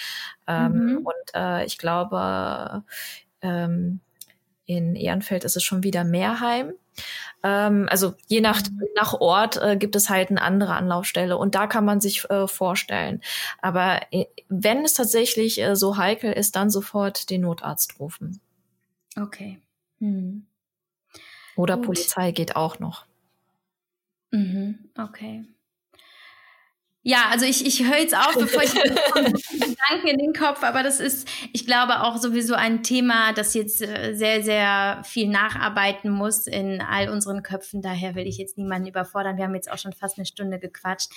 [0.47, 0.97] Ähm, mhm.
[0.97, 2.83] Und äh, ich glaube,
[3.41, 4.01] ähm,
[4.69, 6.73] in Ehrenfeld ist es schon wieder Mehrheim.
[7.41, 8.83] Ähm, also je nach, mhm.
[8.95, 12.47] nach Ort äh, gibt es halt eine andere Anlaufstelle und da kann man sich äh,
[12.47, 13.21] vorstellen.
[13.63, 18.39] Aber äh, wenn es tatsächlich äh, so heikel ist, dann sofort den Notarzt rufen.
[19.19, 19.59] Okay.
[19.99, 20.45] Hm.
[21.55, 21.87] Oder Gut.
[21.87, 23.05] Polizei geht auch noch.
[24.29, 24.91] Mhm.
[24.95, 25.45] Okay.
[27.01, 30.99] Ja, also ich, ich höre jetzt auf, bevor ich Gedanken in den Kopf, aber das
[30.99, 36.45] ist, ich glaube, auch sowieso ein Thema, das jetzt äh, sehr, sehr viel nacharbeiten muss
[36.45, 37.81] in all unseren Köpfen.
[37.81, 39.37] Daher will ich jetzt niemanden überfordern.
[39.37, 41.09] Wir haben jetzt auch schon fast eine Stunde gequatscht.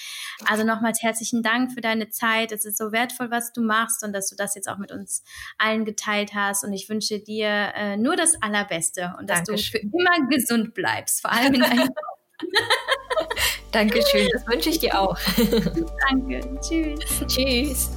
[0.47, 2.53] Also nochmals herzlichen Dank für deine Zeit.
[2.53, 5.25] Es ist so wertvoll, was du machst und dass du das jetzt auch mit uns
[5.59, 6.63] allen geteilt hast.
[6.63, 9.91] Und ich wünsche dir äh, nur das Allerbeste und dass Dankeschön.
[9.91, 11.89] du für immer gesund bleibst, vor allem in deinem
[13.73, 15.17] Dankeschön, das wünsche ich dir auch.
[16.11, 17.25] Danke, tschüss.
[17.27, 17.91] Tschüss.